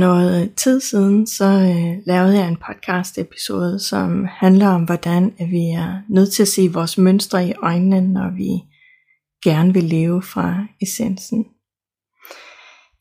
Noget 0.00 0.42
øh, 0.42 0.48
tid 0.56 0.80
siden, 0.80 1.26
så 1.26 1.44
øh, 1.44 2.02
lavede 2.06 2.38
jeg 2.38 2.48
en 2.48 2.56
podcast 2.56 3.18
episode, 3.18 3.78
som 3.78 4.26
handler 4.28 4.68
om, 4.68 4.84
hvordan 4.84 5.34
at 5.38 5.50
vi 5.50 5.70
er 5.70 6.02
nødt 6.08 6.32
til 6.32 6.42
at 6.42 6.48
se 6.48 6.72
vores 6.72 6.98
mønstre 6.98 7.48
i 7.48 7.52
øjnene, 7.62 8.00
når 8.00 8.36
vi 8.36 8.50
gerne 9.44 9.74
vil 9.74 9.84
leve 9.84 10.22
fra 10.22 10.66
essensen. 10.82 11.44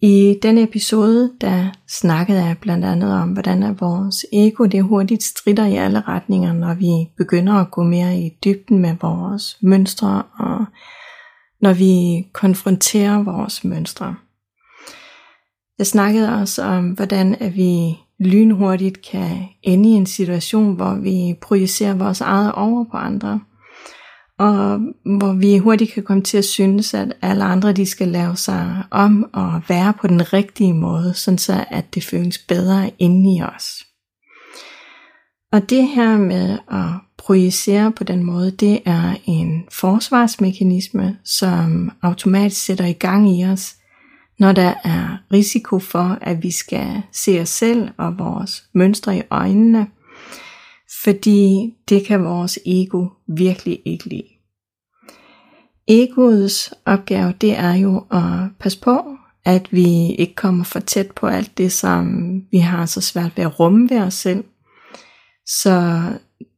I 0.01 0.39
den 0.41 0.57
episode, 0.57 1.31
der 1.41 1.67
snakkede 1.87 2.45
jeg 2.45 2.57
blandt 2.61 2.85
andet 2.85 3.13
om, 3.13 3.29
hvordan 3.29 3.63
at 3.63 3.81
vores 3.81 4.25
ego 4.33 4.65
det 4.65 4.83
hurtigt 4.83 5.23
strider 5.23 5.65
i 5.65 5.75
alle 5.75 6.01
retninger, 6.01 6.53
når 6.53 6.73
vi 6.73 7.09
begynder 7.17 7.53
at 7.53 7.71
gå 7.71 7.83
mere 7.83 8.19
i 8.19 8.29
dybden 8.43 8.79
med 8.79 8.95
vores 9.01 9.57
mønstre, 9.61 10.23
og 10.39 10.65
når 11.61 11.73
vi 11.73 12.23
konfronterer 12.33 13.23
vores 13.23 13.63
mønstre. 13.63 14.15
Jeg 15.79 15.87
snakkede 15.87 16.33
også 16.41 16.63
om, 16.63 16.89
hvordan 16.89 17.35
at 17.39 17.55
vi 17.55 17.97
lynhurtigt 18.19 19.01
kan 19.01 19.37
ende 19.63 19.89
i 19.89 19.91
en 19.91 20.05
situation, 20.05 20.75
hvor 20.75 20.93
vi 20.93 21.35
projicerer 21.41 21.93
vores 21.93 22.21
eget 22.21 22.51
over 22.51 22.85
på 22.91 22.97
andre. 22.97 23.39
Og 24.39 24.79
hvor 25.05 25.33
vi 25.33 25.57
hurtigt 25.57 25.93
kan 25.93 26.03
komme 26.03 26.23
til 26.23 26.37
at 26.37 26.45
synes, 26.45 26.93
at 26.93 27.13
alle 27.21 27.43
andre 27.43 27.73
de 27.73 27.85
skal 27.85 28.07
lave 28.07 28.35
sig 28.35 28.83
om 28.91 29.29
og 29.33 29.61
være 29.67 29.93
på 30.01 30.07
den 30.07 30.33
rigtige 30.33 30.73
måde, 30.73 31.13
sådan 31.13 31.37
så 31.37 31.65
at 31.69 31.95
det 31.95 32.03
føles 32.03 32.37
bedre 32.37 32.91
inde 32.99 33.37
i 33.37 33.41
os. 33.41 33.83
Og 35.51 35.69
det 35.69 35.87
her 35.87 36.17
med 36.17 36.57
at 36.71 36.89
projicere 37.17 37.91
på 37.91 38.03
den 38.03 38.23
måde, 38.23 38.51
det 38.51 38.79
er 38.85 39.15
en 39.25 39.63
forsvarsmekanisme, 39.71 41.17
som 41.25 41.91
automatisk 42.01 42.65
sætter 42.65 42.85
i 42.85 42.93
gang 42.93 43.39
i 43.39 43.45
os, 43.45 43.75
når 44.39 44.51
der 44.51 44.73
er 44.83 45.17
risiko 45.33 45.79
for, 45.79 46.17
at 46.21 46.43
vi 46.43 46.51
skal 46.51 47.01
se 47.11 47.41
os 47.41 47.49
selv 47.49 47.89
og 47.97 48.19
vores 48.19 48.63
mønstre 48.73 49.17
i 49.17 49.21
øjnene, 49.29 49.87
fordi 51.03 51.73
det 51.89 52.05
kan 52.05 52.23
vores 52.23 52.59
ego 52.65 53.07
virkelig 53.27 53.79
ikke 53.85 54.05
lide. 54.05 54.27
Egoets 55.87 56.73
opgave, 56.85 57.33
det 57.41 57.57
er 57.57 57.73
jo 57.73 57.97
at 58.11 58.49
passe 58.59 58.81
på, 58.81 59.17
at 59.45 59.67
vi 59.71 60.11
ikke 60.11 60.35
kommer 60.35 60.63
for 60.63 60.79
tæt 60.79 61.11
på 61.11 61.27
alt 61.27 61.57
det, 61.57 61.71
som 61.71 62.31
vi 62.51 62.57
har 62.57 62.85
så 62.85 63.01
svært 63.01 63.37
ved 63.37 63.43
at 63.43 63.59
rumme 63.59 63.89
ved 63.89 63.99
os 63.99 64.13
selv. 64.13 64.43
Så 65.45 66.01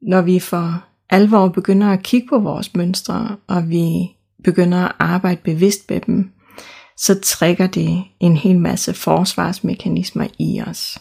når 0.01 0.21
vi 0.21 0.39
for 0.39 0.83
alvor 1.09 1.47
begynder 1.47 1.87
at 1.87 2.03
kigge 2.03 2.27
på 2.29 2.39
vores 2.39 2.75
mønstre, 2.75 3.37
og 3.47 3.69
vi 3.69 3.91
begynder 4.43 4.77
at 4.77 4.95
arbejde 4.99 5.41
bevidst 5.43 5.89
med 5.89 5.99
dem, 5.99 6.31
så 7.01 7.19
trækker 7.19 7.67
det 7.67 8.03
en 8.19 8.37
hel 8.37 8.59
masse 8.59 8.93
forsvarsmekanismer 8.93 10.27
i 10.39 10.61
os. 10.67 10.97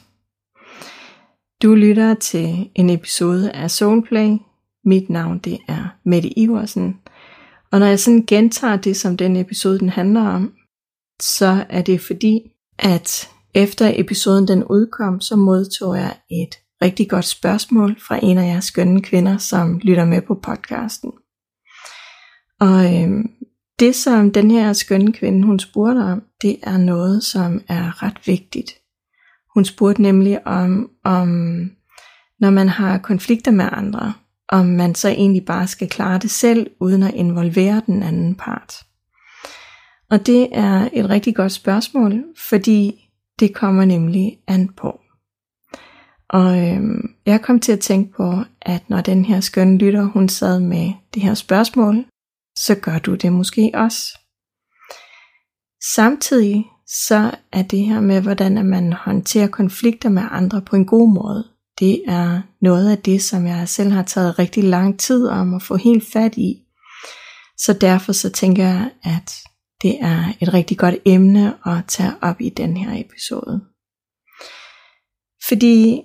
Du 1.63 1.75
lytter 1.75 2.15
til 2.15 2.71
en 2.75 2.91
episode 2.91 3.53
af 3.53 3.71
Soulplay. 3.71 4.37
Mit 4.85 5.11
navn 5.11 5.39
det 5.39 5.59
er 5.69 5.89
Mette 6.05 6.39
Iversen. 6.39 7.01
Og 7.73 7.79
når 7.79 7.87
jeg 7.87 8.01
sådan 8.01 8.27
gentager 8.27 8.77
det, 8.77 8.97
som 8.97 9.17
den 9.17 9.37
episode 9.37 9.79
den 9.79 9.89
handler 9.89 10.23
om, 10.23 10.53
så 11.21 11.65
er 11.69 11.83
det 11.83 12.01
fordi, 12.01 12.41
at 12.79 13.29
efter 13.55 13.93
episoden 13.97 14.49
den 14.49 14.65
udkom, 14.65 15.21
så 15.21 15.37
modtog 15.37 15.97
jeg 15.97 16.17
et 16.31 16.55
rigtig 16.83 17.11
godt 17.11 17.25
spørgsmål 17.25 18.01
fra 18.01 18.19
en 18.23 18.39
af 18.39 18.47
jeres 18.47 18.65
skønne 18.65 19.03
kvinder, 19.03 19.39
som 19.39 19.79
lytter 19.79 20.05
med 20.05 20.23
på 20.23 20.35
podcasten. 20.35 21.13
Og 22.61 22.95
øhm, 22.95 23.31
det, 23.81 23.95
som 23.97 24.33
den 24.33 24.51
her 24.51 24.73
skønne 24.73 25.13
kvinde, 25.13 25.47
hun 25.47 25.59
spurgte 25.59 25.99
om, 25.99 26.23
det 26.43 26.57
er 26.63 26.77
noget, 26.77 27.25
som 27.25 27.61
er 27.69 28.03
ret 28.03 28.27
vigtigt. 28.27 28.73
Hun 29.55 29.65
spurgte 29.65 30.03
nemlig 30.03 30.47
om, 30.47 30.91
om 31.05 31.29
når 32.41 32.51
man 32.51 32.69
har 32.69 32.99
konflikter 32.99 33.51
med 33.51 33.69
andre, 33.73 34.13
om 34.49 34.67
man 34.67 34.95
så 34.95 35.09
egentlig 35.09 35.45
bare 35.45 35.67
skal 35.67 35.89
klare 35.89 36.19
det 36.19 36.31
selv, 36.31 36.71
uden 36.81 37.03
at 37.03 37.15
involvere 37.15 37.83
den 37.87 38.03
anden 38.03 38.35
part. 38.35 38.75
Og 40.11 40.27
det 40.27 40.49
er 40.53 40.89
et 40.93 41.11
rigtig 41.11 41.37
godt 41.37 41.53
spørgsmål, 41.53 42.25
fordi 42.37 43.09
det 43.41 43.55
kommer 43.55 43.85
nemlig 43.85 44.39
an 44.47 44.69
på. 44.69 45.01
Og 46.29 46.69
øhm, 46.69 47.15
jeg 47.27 47.43
kom 47.43 47.61
til 47.61 47.73
at 47.73 47.81
tænke 47.81 48.13
på, 48.13 48.35
at 48.63 48.91
når 48.91 49.01
den 49.01 49.25
her 49.25 49.41
skønne 49.41 49.79
lytter, 49.79 50.03
hun 50.03 50.29
sad 50.29 50.61
med 50.61 50.93
det 51.15 51.23
her 51.23 51.35
spørgsmål, 51.35 52.05
så 52.57 52.75
gør 52.75 52.99
du 52.99 53.15
det 53.15 53.33
måske 53.33 53.71
også. 53.75 54.19
Samtidig 55.95 56.65
så 56.87 57.31
er 57.53 57.63
det 57.63 57.79
her 57.79 58.01
med, 58.01 58.23
hvordan 58.23 58.67
man 58.67 58.93
håndterer 58.93 59.47
konflikter 59.47 60.09
med 60.09 60.23
andre 60.31 60.63
på 60.63 60.77
en 60.77 60.87
god 60.87 61.15
måde, 61.15 61.49
det 61.81 62.03
er 62.07 62.43
noget 62.61 62.91
af 62.91 62.99
det, 62.99 63.23
som 63.23 63.47
jeg 63.47 63.69
selv 63.69 63.91
har 63.91 64.03
taget 64.03 64.39
rigtig 64.39 64.65
lang 64.65 65.01
tid 65.01 65.29
om 65.29 65.55
at 65.55 65.63
få 65.63 65.77
helt 65.77 66.05
fat 66.13 66.37
i. 66.37 66.63
Så 67.57 67.73
derfor 67.73 68.13
så 68.13 68.31
tænker 68.31 68.63
jeg, 68.65 68.91
at 69.03 69.33
det 69.83 69.99
er 70.01 70.33
et 70.41 70.55
rigtig 70.55 70.79
godt 70.79 70.95
emne 71.05 71.55
at 71.67 71.85
tage 71.89 72.13
op 72.23 72.41
i 72.41 72.49
den 72.49 72.77
her 72.77 73.05
episode. 73.05 73.61
Fordi 75.49 76.03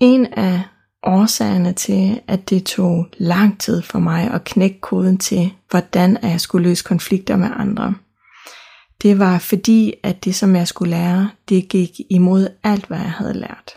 en 0.00 0.26
af 0.26 0.62
årsagerne 1.02 1.72
til, 1.72 2.20
at 2.28 2.50
det 2.50 2.66
tog 2.66 3.06
lang 3.18 3.60
tid 3.60 3.82
for 3.82 3.98
mig 3.98 4.30
at 4.30 4.44
knække 4.44 4.80
koden 4.80 5.18
til, 5.18 5.52
hvordan 5.70 6.18
jeg 6.22 6.40
skulle 6.40 6.68
løse 6.68 6.84
konflikter 6.84 7.36
med 7.36 7.48
andre. 7.56 7.94
Det 9.02 9.18
var 9.18 9.38
fordi, 9.38 9.94
at 10.02 10.24
det 10.24 10.34
som 10.34 10.56
jeg 10.56 10.68
skulle 10.68 10.90
lære, 10.90 11.30
det 11.48 11.68
gik 11.68 11.90
imod 12.10 12.48
alt, 12.62 12.86
hvad 12.86 12.98
jeg 12.98 13.12
havde 13.12 13.34
lært. 13.34 13.72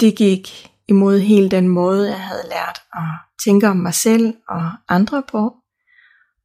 Det 0.00 0.16
gik 0.16 0.70
imod 0.88 1.18
hele 1.18 1.48
den 1.48 1.68
måde, 1.68 2.08
jeg 2.10 2.20
havde 2.20 2.48
lært 2.48 2.78
at 2.92 3.08
tænke 3.44 3.68
om 3.68 3.76
mig 3.76 3.94
selv 3.94 4.34
og 4.48 4.70
andre 4.88 5.22
på. 5.30 5.54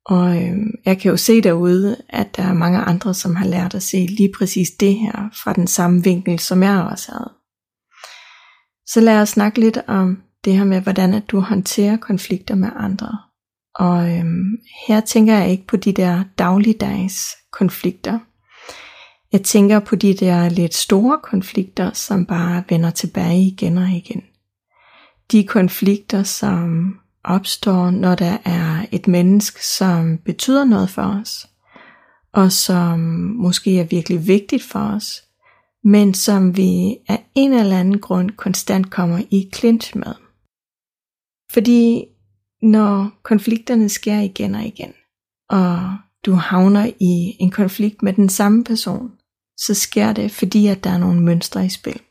Og 0.05 0.43
øh, 0.43 0.57
jeg 0.85 0.99
kan 0.99 1.11
jo 1.11 1.17
se 1.17 1.41
derude, 1.41 1.97
at 2.09 2.35
der 2.35 2.43
er 2.43 2.53
mange 2.53 2.79
andre, 2.79 3.13
som 3.13 3.35
har 3.35 3.45
lært 3.45 3.75
at 3.75 3.83
se 3.83 3.97
lige 3.97 4.33
præcis 4.37 4.69
det 4.79 4.95
her 4.95 5.29
fra 5.43 5.53
den 5.53 5.67
samme 5.67 6.03
vinkel, 6.03 6.39
som 6.39 6.63
jeg 6.63 6.87
også 6.91 7.11
havde. 7.11 7.31
Så 8.87 9.01
lad 9.01 9.21
os 9.21 9.29
snakke 9.29 9.59
lidt 9.59 9.77
om 9.87 10.21
det 10.45 10.57
her 10.57 10.63
med, 10.63 10.81
hvordan 10.81 11.13
at 11.13 11.23
du 11.27 11.39
håndterer 11.39 11.97
konflikter 11.97 12.55
med 12.55 12.69
andre. 12.75 13.17
Og 13.75 14.17
øhm, 14.17 14.57
her 14.87 15.01
tænker 15.01 15.37
jeg 15.37 15.49
ikke 15.49 15.67
på 15.67 15.77
de 15.77 15.93
der 15.93 16.23
dagligdags 16.37 17.35
konflikter. 17.51 18.19
Jeg 19.31 19.41
tænker 19.41 19.79
på 19.79 19.95
de 19.95 20.13
der 20.13 20.49
lidt 20.49 20.73
store 20.73 21.19
konflikter, 21.23 21.91
som 21.93 22.25
bare 22.25 22.63
vender 22.69 22.89
tilbage 22.89 23.41
igen 23.41 23.77
og 23.77 23.89
igen. 23.89 24.23
De 25.31 25.43
konflikter, 25.43 26.23
som 26.23 26.95
opstår, 27.23 27.89
når 27.89 28.15
der 28.15 28.37
er 28.45 28.85
et 28.91 29.07
menneske, 29.07 29.67
som 29.67 30.17
betyder 30.17 30.65
noget 30.65 30.89
for 30.89 31.01
os, 31.21 31.47
og 32.33 32.51
som 32.51 32.99
måske 33.39 33.79
er 33.79 33.83
virkelig 33.83 34.27
vigtigt 34.27 34.63
for 34.63 34.79
os, 34.79 35.23
men 35.83 36.13
som 36.13 36.57
vi 36.57 36.97
af 37.07 37.25
en 37.35 37.53
eller 37.53 37.79
anden 37.79 37.99
grund 37.99 38.31
konstant 38.31 38.91
kommer 38.91 39.21
i 39.31 39.49
clinch 39.55 39.97
med. 39.97 40.13
Fordi 41.51 42.05
når 42.61 43.11
konflikterne 43.23 43.89
sker 43.89 44.19
igen 44.19 44.55
og 44.55 44.63
igen, 44.63 44.93
og 45.49 45.97
du 46.25 46.33
havner 46.33 46.91
i 46.99 47.35
en 47.39 47.51
konflikt 47.51 48.03
med 48.03 48.13
den 48.13 48.29
samme 48.29 48.63
person, 48.63 49.11
så 49.57 49.73
sker 49.73 50.13
det, 50.13 50.31
fordi 50.31 50.67
at 50.67 50.83
der 50.83 50.89
er 50.89 50.97
nogle 50.97 51.21
mønstre 51.21 51.65
i 51.65 51.69
spil. 51.69 52.01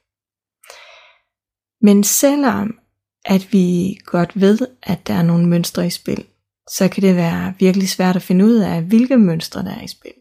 Men 1.81 2.05
selvom 2.05 2.79
at 3.25 3.53
vi 3.53 3.97
godt 4.05 4.41
ved, 4.41 4.59
at 4.83 5.07
der 5.07 5.15
er 5.15 5.23
nogle 5.23 5.49
mønstre 5.49 5.87
i 5.87 5.91
spil, 5.91 6.25
så 6.69 6.89
kan 6.89 7.03
det 7.03 7.17
være 7.17 7.55
virkelig 7.59 7.89
svært 7.89 8.17
at 8.17 8.23
finde 8.23 8.45
ud 8.45 8.55
af, 8.55 8.83
hvilke 8.83 9.17
mønstre 9.17 9.63
der 9.63 9.71
er 9.71 9.83
i 9.83 9.89
spil, 9.89 10.15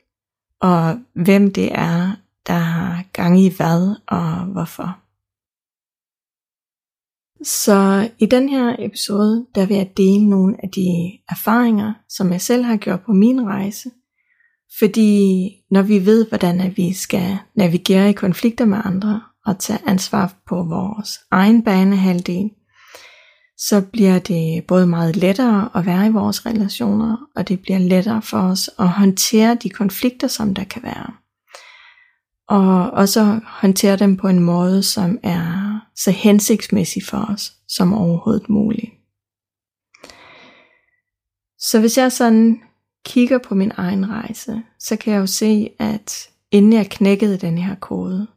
og 0.61 0.99
hvem 1.13 1.53
det 1.53 1.71
er, 1.71 2.15
der 2.47 2.53
har 2.53 3.03
gang 3.13 3.39
i 3.39 3.49
hvad 3.57 3.95
og 4.07 4.45
hvorfor. 4.45 4.97
Så 7.43 8.09
i 8.19 8.25
den 8.25 8.49
her 8.49 8.75
episode, 8.79 9.45
der 9.55 9.65
vil 9.65 9.77
jeg 9.77 9.91
dele 9.97 10.29
nogle 10.29 10.55
af 10.63 10.69
de 10.69 11.17
erfaringer, 11.29 11.93
som 12.09 12.31
jeg 12.31 12.41
selv 12.41 12.63
har 12.63 12.77
gjort 12.77 13.01
på 13.01 13.11
min 13.11 13.47
rejse. 13.47 13.89
Fordi 14.79 15.47
når 15.71 15.81
vi 15.81 16.05
ved, 16.05 16.27
hvordan 16.29 16.61
at 16.61 16.77
vi 16.77 16.93
skal 16.93 17.37
navigere 17.55 18.09
i 18.09 18.13
konflikter 18.13 18.65
med 18.65 18.81
andre 18.85 19.21
og 19.45 19.59
tage 19.59 19.79
ansvar 19.85 20.33
på 20.47 20.55
vores 20.55 21.19
egen 21.31 21.63
banehalvdel, 21.63 22.49
så 23.57 23.81
bliver 23.93 24.19
det 24.19 24.63
både 24.67 24.87
meget 24.87 25.15
lettere 25.15 25.69
at 25.75 25.85
være 25.85 26.07
i 26.07 26.11
vores 26.11 26.45
relationer, 26.45 27.17
og 27.35 27.47
det 27.47 27.59
bliver 27.59 27.79
lettere 27.79 28.21
for 28.21 28.37
os 28.37 28.69
at 28.79 28.89
håndtere 28.89 29.55
de 29.55 29.69
konflikter, 29.69 30.27
som 30.27 30.53
der 30.53 30.63
kan 30.63 30.83
være 30.83 31.20
og 32.51 32.91
også 32.91 33.39
håndtere 33.45 33.95
dem 33.95 34.17
på 34.17 34.27
en 34.27 34.39
måde, 34.39 34.83
som 34.83 35.19
er 35.23 35.79
så 35.95 36.11
hensigtsmæssig 36.11 37.03
for 37.05 37.25
os 37.33 37.53
som 37.67 37.93
overhovedet 37.93 38.49
muligt. 38.49 38.91
Så 41.59 41.79
hvis 41.79 41.97
jeg 41.97 42.11
sådan 42.11 42.61
kigger 43.05 43.37
på 43.37 43.55
min 43.55 43.71
egen 43.77 44.09
rejse, 44.09 44.61
så 44.79 44.95
kan 44.95 45.13
jeg 45.13 45.19
jo 45.19 45.25
se, 45.25 45.69
at 45.79 46.29
inden 46.51 46.73
jeg 46.73 46.89
knækkede 46.89 47.37
den 47.37 47.57
her 47.57 47.75
kode. 47.75 48.27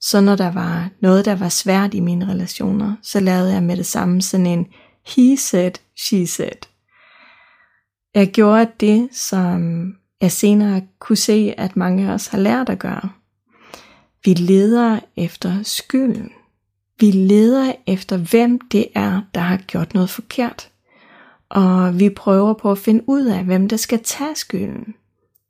Så 0.00 0.20
når 0.20 0.36
der 0.36 0.52
var 0.52 0.90
noget, 1.00 1.24
der 1.24 1.36
var 1.36 1.48
svært 1.48 1.94
i 1.94 2.00
mine 2.00 2.28
relationer, 2.28 2.96
så 3.02 3.20
lavede 3.20 3.52
jeg 3.52 3.62
med 3.62 3.76
det 3.76 3.86
samme 3.86 4.22
sådan 4.22 4.46
en 4.46 4.66
he 5.16 5.36
said, 5.36 5.72
she 5.96 6.26
said. 6.26 6.66
Jeg 8.14 8.30
gjorde 8.32 8.70
det, 8.80 9.08
som 9.12 9.84
jeg 10.20 10.32
senere 10.32 10.82
kunne 10.98 11.16
se, 11.16 11.54
at 11.58 11.76
mange 11.76 12.08
af 12.08 12.14
os 12.14 12.26
har 12.26 12.38
lært 12.38 12.68
at 12.68 12.78
gøre. 12.78 13.10
Vi 14.24 14.34
leder 14.34 15.00
efter 15.16 15.62
skylden. 15.62 16.30
Vi 17.00 17.10
leder 17.10 17.72
efter, 17.86 18.16
hvem 18.16 18.60
det 18.60 18.86
er, 18.94 19.20
der 19.34 19.40
har 19.40 19.56
gjort 19.56 19.94
noget 19.94 20.10
forkert. 20.10 20.70
Og 21.48 21.98
vi 21.98 22.10
prøver 22.10 22.54
på 22.54 22.70
at 22.70 22.78
finde 22.78 23.04
ud 23.06 23.24
af, 23.26 23.44
hvem 23.44 23.68
der 23.68 23.76
skal 23.76 24.02
tage 24.02 24.36
skylden. 24.36 24.94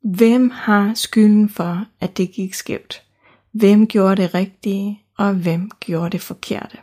Hvem 0.03 0.49
har 0.49 0.93
skylden 0.95 1.49
for, 1.49 1.85
at 1.99 2.17
det 2.17 2.31
gik 2.31 2.53
skævt? 2.53 3.01
Hvem 3.51 3.87
gjorde 3.87 4.21
det 4.21 4.33
rigtige, 4.33 5.01
og 5.17 5.33
hvem 5.33 5.71
gjorde 5.79 6.09
det 6.09 6.21
forkerte? 6.21 6.77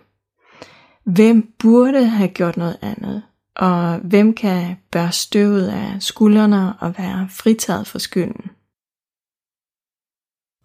Hvem 1.05 1.53
burde 1.59 2.05
have 2.05 2.29
gjort 2.29 2.57
noget 2.57 2.77
andet? 2.83 3.23
Og 3.55 3.99
hvem 3.99 4.35
kan 4.35 4.77
bære 4.91 5.13
støvet 5.13 5.69
af 5.69 5.97
skuldrene 6.01 6.75
og 6.81 6.99
være 6.99 7.29
fritaget 7.31 7.87
for 7.87 7.99
skylden? 7.99 8.51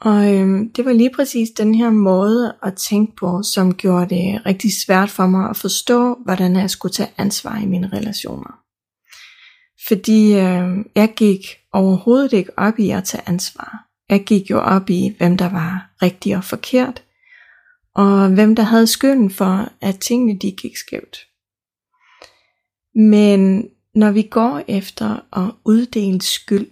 Og 0.03 0.35
øhm, 0.35 0.73
det 0.73 0.85
var 0.85 0.93
lige 0.93 1.11
præcis 1.15 1.49
den 1.49 1.75
her 1.75 1.89
måde 1.89 2.55
at 2.63 2.73
tænke 2.75 3.15
på, 3.15 3.43
som 3.43 3.73
gjorde 3.73 4.15
det 4.15 4.45
rigtig 4.45 4.71
svært 4.85 5.09
for 5.09 5.27
mig 5.27 5.49
at 5.49 5.57
forstå, 5.57 6.15
hvordan 6.25 6.55
jeg 6.55 6.69
skulle 6.69 6.93
tage 6.93 7.13
ansvar 7.17 7.57
i 7.57 7.65
mine 7.65 7.89
relationer. 7.93 8.59
Fordi 9.87 10.33
øh, 10.33 10.85
jeg 10.95 11.13
gik 11.15 11.39
overhovedet 11.73 12.33
ikke 12.33 12.59
op 12.59 12.79
i 12.79 12.89
at 12.89 13.03
tage 13.03 13.23
ansvar. 13.29 13.87
Jeg 14.09 14.23
gik 14.23 14.49
jo 14.49 14.59
op 14.59 14.89
i, 14.89 15.15
hvem 15.17 15.37
der 15.37 15.49
var 15.49 15.89
rigtig 16.01 16.37
og 16.37 16.43
forkert, 16.43 17.03
og 17.95 18.29
hvem 18.29 18.55
der 18.55 18.63
havde 18.63 18.87
skylden 18.87 19.29
for, 19.29 19.69
at 19.81 19.99
tingene 19.99 20.39
de 20.39 20.51
gik 20.51 20.77
skævt. 20.77 21.17
Men 22.95 23.69
når 23.95 24.11
vi 24.11 24.21
går 24.21 24.61
efter 24.67 25.37
at 25.43 25.51
uddele 25.65 26.21
skyld, 26.21 26.67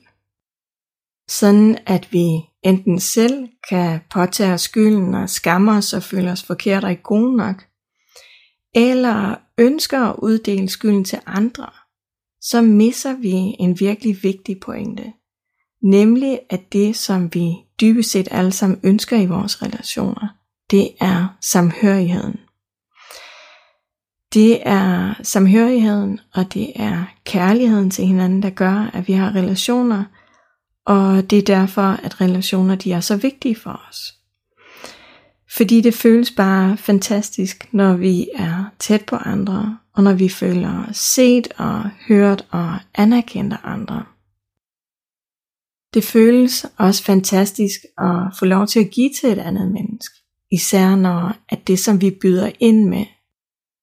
sådan 1.28 1.78
at 1.86 2.14
vi 2.14 2.51
enten 2.64 3.00
selv 3.00 3.48
kan 3.70 4.00
påtage 4.10 4.54
os 4.54 4.62
skylden 4.62 5.14
og 5.14 5.30
skamme 5.30 5.72
os 5.72 5.94
og 5.94 6.04
føle 6.04 6.32
os 6.32 6.44
forkert 6.44 6.84
og 6.84 6.92
ikke 6.92 7.04
gode 7.04 7.38
nok, 7.38 7.64
eller 8.76 9.36
ønsker 9.58 10.00
at 10.00 10.16
uddele 10.18 10.70
skylden 10.70 11.06
til 11.06 11.20
andre, 11.26 11.70
så 12.42 12.62
misser 12.62 13.14
vi 13.14 13.56
en 13.60 13.80
virkelig 13.80 14.24
vigtig 14.24 14.60
pointe. 14.60 15.14
Nemlig 15.84 16.40
at 16.50 16.74
det, 16.74 16.96
som 16.96 17.34
vi 17.34 17.54
dybest 17.82 18.12
set 18.12 18.28
alle 18.32 18.52
sammen 18.52 18.80
ønsker 18.84 19.18
i 19.18 19.26
vores 19.26 19.64
relationer, 19.64 20.28
det 20.72 20.90
er 21.02 21.38
samhørigheden. 21.42 22.40
Det 24.34 24.68
er 24.68 25.14
samhørigheden, 25.24 26.20
og 26.34 26.54
det 26.54 26.72
er 26.76 27.06
kærligheden 27.26 27.92
til 27.92 28.06
hinanden, 28.06 28.44
der 28.44 28.50
gør, 28.50 28.90
at 28.94 29.08
vi 29.08 29.14
har 29.14 29.36
relationer, 29.36 30.04
og 30.86 31.30
det 31.30 31.38
er 31.38 31.56
derfor, 31.56 31.82
at 31.82 32.22
relationer 32.22 32.76
de 32.76 32.92
er 32.92 33.00
så 33.00 33.18
vigtige 33.18 33.56
for 33.56 33.82
os. 33.90 34.14
Fordi 35.58 35.82
det 35.82 35.94
føles 35.94 36.32
bare 36.32 36.78
fantastisk, 36.78 37.74
når 37.74 37.94
vi 37.94 38.30
er 38.36 38.66
tæt 38.80 39.06
på 39.06 39.16
andre, 39.16 39.78
og 39.94 40.04
når 40.04 40.14
vi 40.14 40.30
føler 40.30 40.86
os 40.90 40.98
set 40.98 41.48
og 41.58 41.90
hørt 42.08 42.48
og 42.50 42.78
anerkendt 42.94 43.54
af 43.54 43.58
andre. 43.64 44.06
Det 45.94 46.04
føles 46.04 46.66
også 46.78 47.04
fantastisk 47.04 47.80
at 47.98 48.38
få 48.40 48.46
lov 48.46 48.68
til 48.68 48.80
at 48.80 48.92
give 48.92 49.10
til 49.22 49.32
et 49.32 49.38
andet 49.38 49.72
menneske. 49.72 50.16
Især 50.52 50.96
når 50.96 51.36
at 51.50 51.68
det, 51.68 51.80
som 51.80 52.02
vi 52.02 52.18
byder 52.22 52.52
ind 52.60 52.90
med, 52.90 53.06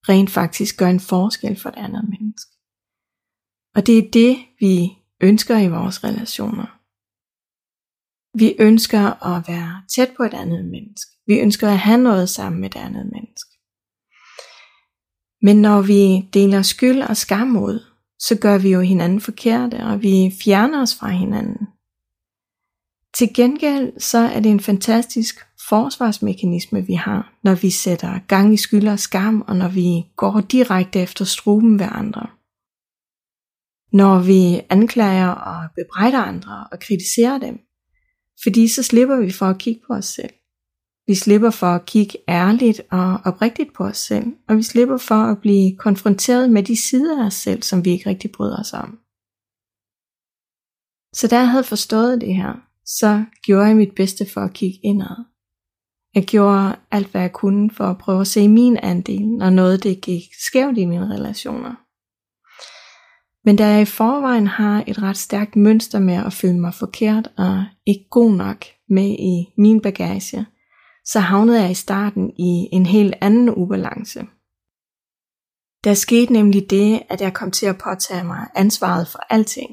rent 0.08 0.30
faktisk 0.30 0.78
gør 0.78 0.88
en 0.88 1.00
forskel 1.00 1.56
for 1.56 1.68
et 1.68 1.76
andet 1.76 2.04
menneske. 2.08 2.50
Og 3.74 3.86
det 3.86 3.98
er 3.98 4.10
det, 4.10 4.38
vi 4.60 4.88
ønsker 5.20 5.58
i 5.58 5.68
vores 5.68 6.04
relationer. 6.04 6.77
Vi 8.34 8.54
ønsker 8.58 9.26
at 9.26 9.48
være 9.48 9.82
tæt 9.94 10.10
på 10.16 10.22
et 10.22 10.34
andet 10.34 10.64
menneske. 10.64 11.10
Vi 11.26 11.38
ønsker 11.38 11.68
at 11.68 11.78
have 11.78 12.02
noget 12.02 12.28
sammen 12.28 12.60
med 12.60 12.70
et 12.70 12.76
andet 12.76 13.06
menneske. 13.12 13.58
Men 15.42 15.62
når 15.62 15.82
vi 15.82 16.28
deler 16.32 16.62
skyld 16.62 17.02
og 17.02 17.16
skam 17.16 17.56
ud, 17.56 17.84
så 18.18 18.38
gør 18.40 18.58
vi 18.58 18.70
jo 18.70 18.80
hinanden 18.80 19.20
forkerte, 19.20 19.74
og 19.74 20.02
vi 20.02 20.34
fjerner 20.44 20.82
os 20.82 20.94
fra 20.94 21.08
hinanden. 21.08 21.66
Til 23.14 23.34
gengæld 23.34 24.00
så 24.00 24.18
er 24.18 24.40
det 24.40 24.50
en 24.50 24.60
fantastisk 24.60 25.46
forsvarsmekanisme, 25.68 26.86
vi 26.86 26.94
har, 26.94 27.38
når 27.42 27.54
vi 27.54 27.70
sætter 27.70 28.18
gang 28.28 28.54
i 28.54 28.56
skyld 28.56 28.88
og 28.88 28.98
skam, 28.98 29.44
og 29.48 29.56
når 29.56 29.68
vi 29.68 30.06
går 30.16 30.40
direkte 30.40 31.00
efter 31.00 31.24
struben 31.24 31.78
ved 31.78 31.86
andre. 31.90 32.26
Når 33.92 34.18
vi 34.18 34.60
anklager 34.70 35.28
og 35.28 35.68
bebrejder 35.74 36.18
andre 36.18 36.66
og 36.72 36.80
kritiserer 36.80 37.38
dem, 37.38 37.58
fordi 38.42 38.68
så 38.68 38.82
slipper 38.82 39.16
vi 39.20 39.32
for 39.32 39.46
at 39.46 39.58
kigge 39.58 39.80
på 39.86 39.92
os 39.92 40.04
selv. 40.04 40.30
Vi 41.06 41.14
slipper 41.14 41.50
for 41.50 41.66
at 41.66 41.86
kigge 41.86 42.18
ærligt 42.28 42.80
og 42.90 43.20
oprigtigt 43.24 43.72
på 43.74 43.84
os 43.84 43.96
selv, 43.96 44.26
og 44.48 44.56
vi 44.56 44.62
slipper 44.62 44.96
for 44.96 45.14
at 45.14 45.40
blive 45.40 45.76
konfronteret 45.76 46.50
med 46.50 46.62
de 46.62 46.76
sider 46.76 47.22
af 47.22 47.26
os 47.26 47.34
selv, 47.34 47.62
som 47.62 47.84
vi 47.84 47.90
ikke 47.90 48.10
rigtig 48.10 48.30
bryder 48.32 48.60
os 48.60 48.72
om. 48.72 48.98
Så 51.14 51.28
da 51.30 51.36
jeg 51.38 51.50
havde 51.50 51.64
forstået 51.64 52.20
det 52.20 52.34
her, 52.34 52.52
så 52.84 53.24
gjorde 53.42 53.66
jeg 53.66 53.76
mit 53.76 53.94
bedste 53.94 54.26
for 54.32 54.40
at 54.40 54.52
kigge 54.52 54.78
indad. 54.82 55.24
Jeg 56.14 56.24
gjorde 56.24 56.76
alt, 56.90 57.10
hvad 57.10 57.20
jeg 57.20 57.32
kunne 57.32 57.70
for 57.70 57.84
at 57.84 57.98
prøve 57.98 58.20
at 58.20 58.26
se 58.26 58.48
min 58.48 58.76
andel, 58.76 59.28
når 59.28 59.50
noget 59.50 59.82
det 59.82 60.00
gik 60.00 60.22
skævt 60.46 60.78
i 60.78 60.84
mine 60.84 61.14
relationer. 61.14 61.87
Men 63.48 63.56
da 63.56 63.66
jeg 63.66 63.82
i 63.82 63.84
forvejen 63.84 64.46
har 64.46 64.84
et 64.86 65.02
ret 65.02 65.16
stærkt 65.16 65.56
mønster 65.56 65.98
med 65.98 66.14
at 66.14 66.32
føle 66.32 66.58
mig 66.58 66.74
forkert 66.74 67.28
og 67.38 67.64
ikke 67.86 68.06
god 68.10 68.32
nok 68.32 68.64
med 68.88 69.08
i 69.08 69.52
min 69.58 69.80
bagage, 69.80 70.46
så 71.04 71.20
havnede 71.20 71.62
jeg 71.62 71.70
i 71.70 71.74
starten 71.74 72.30
i 72.30 72.68
en 72.72 72.86
helt 72.86 73.14
anden 73.20 73.50
ubalance. 73.50 74.20
Der 75.84 75.94
skete 75.94 76.32
nemlig 76.32 76.70
det, 76.70 77.02
at 77.10 77.20
jeg 77.20 77.34
kom 77.34 77.50
til 77.50 77.66
at 77.66 77.78
påtage 77.78 78.24
mig 78.24 78.46
ansvaret 78.54 79.08
for 79.08 79.18
alting. 79.30 79.70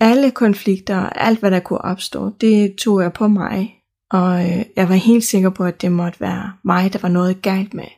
Alle 0.00 0.30
konflikter 0.30 0.96
og 0.96 1.26
alt, 1.26 1.38
hvad 1.38 1.50
der 1.50 1.60
kunne 1.60 1.84
opstå, 1.84 2.30
det 2.40 2.76
tog 2.76 3.02
jeg 3.02 3.12
på 3.12 3.28
mig, 3.28 3.74
og 4.10 4.44
øh, 4.44 4.64
jeg 4.76 4.88
var 4.88 4.94
helt 4.94 5.24
sikker 5.24 5.50
på, 5.50 5.64
at 5.64 5.82
det 5.82 5.92
måtte 5.92 6.20
være 6.20 6.52
mig, 6.64 6.92
der 6.92 6.98
var 6.98 7.08
noget 7.08 7.42
galt 7.42 7.74
med. 7.74 7.88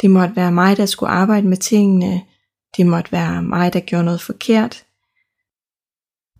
Det 0.00 0.10
måtte 0.10 0.36
være 0.36 0.52
mig, 0.52 0.76
der 0.76 0.86
skulle 0.86 1.10
arbejde 1.10 1.46
med 1.46 1.56
tingene, 1.56 2.22
det 2.76 2.86
måtte 2.86 3.12
være 3.12 3.42
mig, 3.42 3.72
der 3.72 3.80
gjorde 3.80 4.04
noget 4.04 4.20
forkert. 4.20 4.84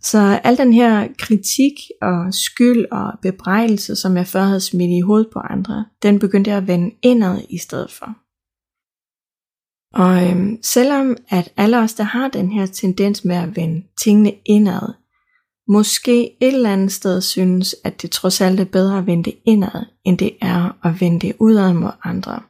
Så 0.01 0.41
al 0.45 0.59
den 0.59 0.73
her 0.73 1.09
kritik 1.19 1.73
og 2.03 2.35
skyld 2.35 2.87
og 2.93 3.12
bebrejdelse, 3.23 3.97
som 3.97 4.17
jeg 4.17 4.27
før 4.27 4.43
havde 4.43 4.61
smidt 4.61 4.91
i 4.91 5.01
hovedet 5.01 5.29
på 5.33 5.39
andre, 5.39 5.87
den 6.03 6.19
begyndte 6.19 6.51
jeg 6.51 6.59
at 6.59 6.67
vende 6.67 6.95
indad 7.03 7.43
i 7.51 7.59
stedet 7.59 7.93
for. 7.93 8.17
Og 9.95 10.31
øhm, 10.31 10.59
selvom 10.62 11.17
at 11.29 11.53
alle 11.57 11.79
os, 11.79 11.95
der 11.95 12.05
har 12.05 12.29
den 12.29 12.53
her 12.53 12.67
tendens 12.67 13.25
med 13.25 13.37
at 13.37 13.57
vende 13.57 13.87
tingene 14.03 14.33
indad, 14.47 14.95
måske 15.69 16.25
et 16.43 16.55
eller 16.55 16.73
andet 16.73 16.93
sted 16.93 17.21
synes, 17.21 17.77
at 17.85 18.03
det 18.03 18.11
trods 18.11 18.41
alt 18.41 18.61
er 18.61 18.65
bedre 18.65 18.99
at 18.99 19.07
vende 19.07 19.25
det 19.25 19.39
indad, 19.45 19.85
end 20.05 20.19
det 20.19 20.37
er 20.41 20.87
at 20.87 21.01
vende 21.01 21.21
det 21.27 21.37
udad 21.39 21.73
mod 21.73 21.91
andre. 22.05 22.43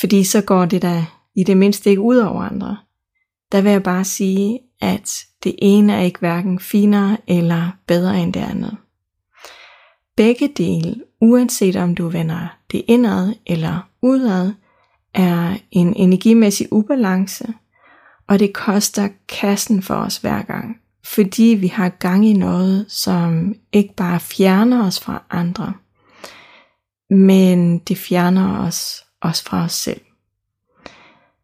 Fordi 0.00 0.24
så 0.24 0.42
går 0.42 0.64
det 0.64 0.82
der 0.82 1.15
i 1.36 1.44
det 1.44 1.56
mindste 1.56 1.90
ikke 1.90 2.02
ud 2.02 2.16
over 2.16 2.42
andre. 2.42 2.76
Der 3.52 3.60
vil 3.60 3.72
jeg 3.72 3.82
bare 3.82 4.04
sige, 4.04 4.60
at 4.80 5.24
det 5.44 5.54
ene 5.58 5.92
er 5.92 6.00
ikke 6.00 6.18
hverken 6.18 6.58
finere 6.60 7.16
eller 7.26 7.70
bedre 7.86 8.22
end 8.22 8.32
det 8.32 8.40
andet. 8.40 8.76
Begge 10.16 10.48
dele, 10.56 10.94
uanset 11.20 11.76
om 11.76 11.94
du 11.94 12.08
vender 12.08 12.56
det 12.72 12.84
indad 12.88 13.34
eller 13.46 13.88
udad, 14.02 14.52
er 15.14 15.56
en 15.70 15.96
energimæssig 15.96 16.72
ubalance, 16.72 17.54
og 18.28 18.38
det 18.38 18.52
koster 18.52 19.08
kassen 19.28 19.82
for 19.82 19.94
os 19.94 20.16
hver 20.16 20.42
gang, 20.42 20.76
fordi 21.04 21.42
vi 21.42 21.66
har 21.66 21.88
gang 21.88 22.26
i 22.26 22.32
noget, 22.32 22.86
som 22.88 23.54
ikke 23.72 23.94
bare 23.94 24.20
fjerner 24.20 24.86
os 24.86 25.00
fra 25.00 25.22
andre, 25.30 25.72
men 27.10 27.78
det 27.78 27.98
fjerner 27.98 28.58
os 28.58 29.04
også 29.20 29.44
fra 29.44 29.64
os 29.64 29.72
selv. 29.72 30.00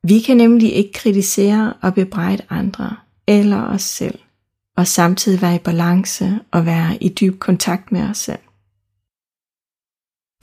Vi 0.04 0.20
kan 0.20 0.36
nemlig 0.36 0.72
ikke 0.72 0.92
kritisere 0.92 1.74
og 1.82 1.94
bebrejde 1.94 2.46
andre 2.50 2.96
eller 3.26 3.62
os 3.62 3.82
selv, 3.82 4.18
og 4.76 4.86
samtidig 4.86 5.42
være 5.42 5.56
i 5.56 5.58
balance 5.58 6.40
og 6.50 6.66
være 6.66 7.02
i 7.02 7.08
dyb 7.08 7.38
kontakt 7.38 7.92
med 7.92 8.02
os 8.10 8.18
selv. 8.18 8.38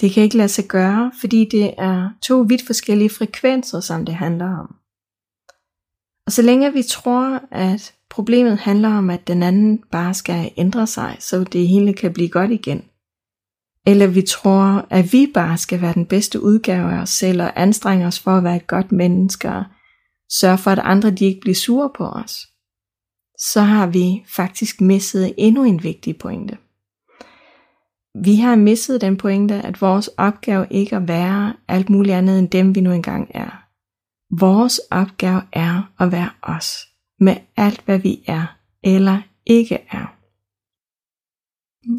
Det 0.02 0.12
kan 0.12 0.24
ikke 0.24 0.38
lade 0.38 0.50
sig 0.50 0.68
gøre, 0.68 1.12
fordi 1.20 1.48
det 1.52 1.74
er 1.78 2.10
to 2.22 2.40
vidt 2.42 2.66
forskellige 2.66 3.10
frekvenser, 3.10 3.80
som 3.80 4.06
det 4.06 4.16
handler 4.16 4.58
om. 4.60 4.76
Og 6.26 6.32
så 6.32 6.42
længe 6.42 6.74
vi 6.74 6.84
tror, 6.84 7.42
at 7.52 7.94
problemet 8.10 8.58
handler 8.58 8.90
om, 8.90 9.10
at 9.10 9.28
den 9.28 9.44
anden 9.44 9.84
bare 9.92 10.14
skal 10.14 10.52
ændre 10.58 10.88
sig, 10.88 11.18
så 11.20 11.44
det 11.44 11.68
hele 11.68 11.94
kan 11.94 12.14
blive 12.14 12.30
godt 12.30 12.52
igen, 12.52 12.84
eller 13.90 14.08
vi 14.08 14.22
tror, 14.22 14.86
at 14.90 15.14
vi 15.14 15.32
bare 15.34 15.58
skal 15.58 15.82
være 15.82 15.94
den 15.94 16.06
bedste 16.06 16.42
udgave 16.42 16.94
af 16.94 17.02
os 17.02 17.10
selv 17.10 17.42
og 17.42 17.62
anstrenge 17.62 18.08
os 18.08 18.20
for 18.20 18.32
at 18.32 18.44
være 18.44 18.56
et 18.56 18.68
godt 18.68 18.92
menneske 18.92 19.50
og 19.50 19.64
sørge 20.32 20.58
for, 20.58 20.72
at 20.72 20.80
andre 20.80 21.12
de 21.12 21.26
ikke 21.26 21.40
bliver 21.42 21.56
sure 21.56 21.90
på 21.98 22.06
os, 22.06 22.48
så 23.40 23.62
har 23.62 23.88
vi 23.88 24.24
faktisk 24.36 24.82
misset 24.82 25.34
endnu 25.38 25.64
en 25.64 25.84
vigtig 25.84 26.18
pointe. 26.18 26.58
Vi 28.24 28.36
har 28.36 28.56
misset 28.56 29.02
den 29.02 29.18
pointe, 29.18 29.56
at 29.56 29.82
vores 29.82 30.08
opgave 30.08 30.68
ikke 30.72 30.96
er 30.96 31.00
at 31.00 31.08
være 31.08 31.54
alt 31.68 31.90
muligt 31.90 32.16
andet 32.16 32.40
end 32.40 32.50
dem, 32.50 32.76
vi 32.76 32.82
nu 32.82 32.92
engang 32.92 33.32
er. 33.34 33.66
Vores 34.40 34.80
opgave 34.92 35.42
er 35.52 35.92
at 36.00 36.12
være 36.12 36.30
os, 36.42 36.78
med 37.20 37.36
alt 37.58 37.82
hvad 37.86 38.00
vi 38.00 38.24
er 38.28 38.58
eller 38.84 39.22
ikke 39.46 39.76
er. 39.76 40.16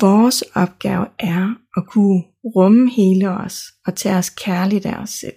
Vores 0.01 0.43
opgave 0.55 1.07
er 1.19 1.55
at 1.77 1.87
kunne 1.87 2.23
rumme 2.57 2.91
hele 2.91 3.31
os 3.31 3.63
og 3.87 3.95
tage 3.95 4.17
os 4.17 4.31
kærligt 4.31 4.87
af 4.87 4.97
os 5.03 5.11
selv. 5.11 5.37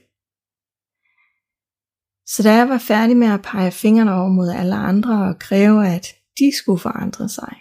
Så 2.25 2.43
da 2.43 2.53
jeg 2.53 2.69
var 2.69 2.77
færdig 2.77 3.17
med 3.17 3.27
at 3.27 3.41
pege 3.41 3.71
fingrene 3.71 4.13
over 4.13 4.29
mod 4.29 4.49
alle 4.49 4.75
andre 4.75 5.27
og 5.27 5.39
kræve, 5.39 5.87
at 5.87 6.07
de 6.39 6.51
skulle 6.57 6.79
forandre 6.79 7.29
sig, 7.29 7.55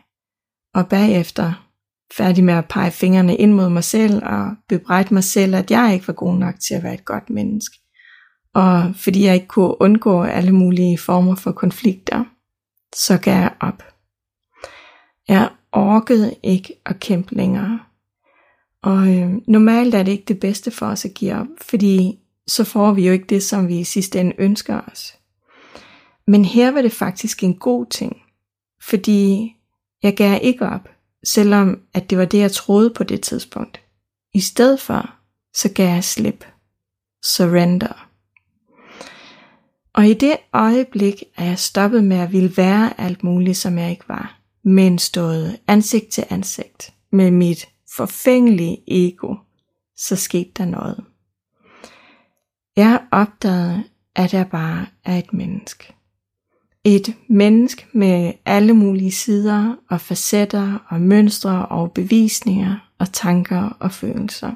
og 0.74 0.88
bagefter 0.88 1.68
færdig 2.16 2.44
med 2.44 2.54
at 2.54 2.68
pege 2.68 2.90
fingrene 2.90 3.36
ind 3.36 3.52
mod 3.52 3.68
mig 3.68 3.84
selv 3.84 4.24
og 4.24 4.56
bebrejde 4.68 5.14
mig 5.14 5.24
selv, 5.24 5.54
at 5.54 5.70
jeg 5.70 5.94
ikke 5.94 6.08
var 6.08 6.14
god 6.14 6.36
nok 6.36 6.54
til 6.68 6.74
at 6.74 6.82
være 6.82 6.94
et 6.94 7.04
godt 7.04 7.30
menneske, 7.30 7.78
og 8.54 8.94
fordi 8.96 9.24
jeg 9.24 9.34
ikke 9.34 9.46
kunne 9.46 9.82
undgå 9.82 10.22
alle 10.22 10.52
mulige 10.52 10.98
former 10.98 11.34
for 11.34 11.52
konflikter, 11.52 12.24
så 12.94 13.18
gav 13.18 13.34
jeg 13.34 13.54
op. 13.60 13.82
Jeg 15.28 15.50
orkede 15.72 16.34
ikke 16.42 16.74
at 16.86 17.00
kæmpe 17.00 17.34
længere. 17.34 17.80
Og 18.82 19.16
øh, 19.16 19.30
normalt 19.46 19.94
er 19.94 20.02
det 20.02 20.12
ikke 20.12 20.24
det 20.28 20.40
bedste 20.40 20.70
for 20.70 20.86
os 20.86 21.04
at 21.04 21.14
give 21.14 21.34
op, 21.34 21.46
fordi 21.60 22.18
så 22.46 22.64
får 22.64 22.92
vi 22.92 23.06
jo 23.06 23.12
ikke 23.12 23.26
det, 23.28 23.42
som 23.42 23.68
vi 23.68 23.80
i 23.80 23.84
sidste 23.84 24.20
ende 24.20 24.32
ønsker 24.38 24.80
os. 24.80 25.14
Men 26.26 26.44
her 26.44 26.70
var 26.70 26.82
det 26.82 26.92
faktisk 26.92 27.44
en 27.44 27.54
god 27.54 27.86
ting, 27.86 28.22
fordi 28.82 29.52
jeg 30.02 30.16
gav 30.16 30.38
ikke 30.42 30.66
op, 30.68 30.88
selvom 31.24 31.80
at 31.94 32.10
det 32.10 32.18
var 32.18 32.24
det, 32.24 32.38
jeg 32.38 32.52
troede 32.52 32.90
på 32.90 33.04
det 33.04 33.20
tidspunkt. 33.20 33.80
I 34.34 34.40
stedet 34.40 34.80
for, 34.80 35.14
så 35.54 35.72
gav 35.72 35.88
jeg 35.88 36.04
slip. 36.04 36.44
Surrender. 37.24 38.08
Og 39.94 40.06
i 40.06 40.14
det 40.14 40.36
øjeblik 40.52 41.22
er 41.36 41.44
jeg 41.44 41.58
stoppet 41.58 42.04
med 42.04 42.16
at 42.16 42.32
ville 42.32 42.56
være 42.56 43.00
alt 43.00 43.24
muligt, 43.24 43.56
som 43.56 43.78
jeg 43.78 43.90
ikke 43.90 44.08
var, 44.08 44.38
men 44.64 44.98
stået 44.98 45.58
ansigt 45.66 46.08
til 46.08 46.24
ansigt 46.30 46.92
med 47.12 47.30
mit 47.30 47.68
forfængelige 47.96 48.82
ego, 48.86 49.34
så 49.96 50.16
skete 50.16 50.50
der 50.56 50.64
noget. 50.64 51.04
Jeg 52.76 53.06
opdagede, 53.10 53.84
at 54.16 54.34
jeg 54.34 54.50
bare 54.50 54.86
er 55.04 55.18
et 55.18 55.32
menneske. 55.32 55.94
Et 56.84 57.16
menneske 57.28 57.86
med 57.92 58.32
alle 58.44 58.72
mulige 58.72 59.12
sider 59.12 59.76
og 59.90 60.00
facetter 60.00 60.78
og 60.88 61.00
mønstre 61.00 61.66
og 61.66 61.92
bevisninger 61.92 62.92
og 62.98 63.12
tanker 63.12 63.76
og 63.80 63.92
følelser. 63.92 64.52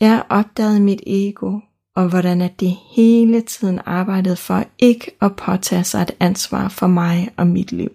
Jeg 0.00 0.26
opdagede 0.28 0.80
mit 0.80 1.00
ego 1.06 1.60
og 1.96 2.08
hvordan 2.08 2.40
at 2.40 2.60
det 2.60 2.76
hele 2.96 3.40
tiden 3.40 3.80
arbejdede 3.86 4.36
for 4.36 4.64
ikke 4.78 5.10
at 5.20 5.36
påtage 5.36 5.84
sig 5.84 6.02
et 6.02 6.16
ansvar 6.20 6.68
for 6.68 6.86
mig 6.86 7.34
og 7.36 7.46
mit 7.46 7.72
liv. 7.72 7.90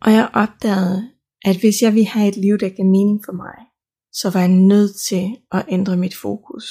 Og 0.00 0.12
jeg 0.12 0.30
opdagede, 0.34 1.11
at 1.44 1.56
hvis 1.56 1.82
jeg 1.82 1.94
vil 1.94 2.04
have 2.04 2.28
et 2.28 2.36
liv, 2.36 2.58
der 2.58 2.68
gav 2.68 2.86
mening 2.86 3.20
for 3.24 3.32
mig, 3.32 3.66
så 4.12 4.30
var 4.30 4.40
jeg 4.40 4.48
nødt 4.48 4.96
til 4.96 5.36
at 5.52 5.64
ændre 5.68 5.96
mit 5.96 6.16
fokus. 6.16 6.64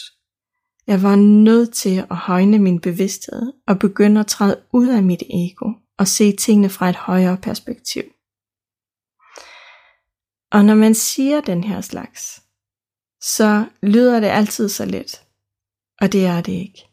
Jeg 0.88 1.04
var 1.04 1.16
nødt 1.16 1.74
til 1.74 2.06
at 2.10 2.16
højne 2.16 2.60
min 2.60 2.82
bevidsthed 2.82 3.54
og 3.68 3.80
begynde 3.80 4.20
at 4.20 4.28
træde 4.28 4.62
ud 4.74 4.88
af 4.88 5.04
mit 5.04 5.24
ego 5.30 5.72
og 5.98 6.08
se 6.08 6.36
tingene 6.36 6.70
fra 6.70 6.90
et 6.90 6.96
højere 6.96 7.38
perspektiv. 7.38 8.04
Og 10.52 10.66
når 10.66 10.76
man 10.76 10.96
siger 10.96 11.42
den 11.42 11.64
her 11.64 11.82
slags, 11.82 12.42
så 13.22 13.66
lyder 13.84 14.20
det 14.20 14.28
altid 14.28 14.70
så 14.70 14.86
let. 14.86 15.22
Og 16.02 16.12
det 16.12 16.26
er 16.26 16.42
det 16.42 16.52
ikke. 16.54 16.86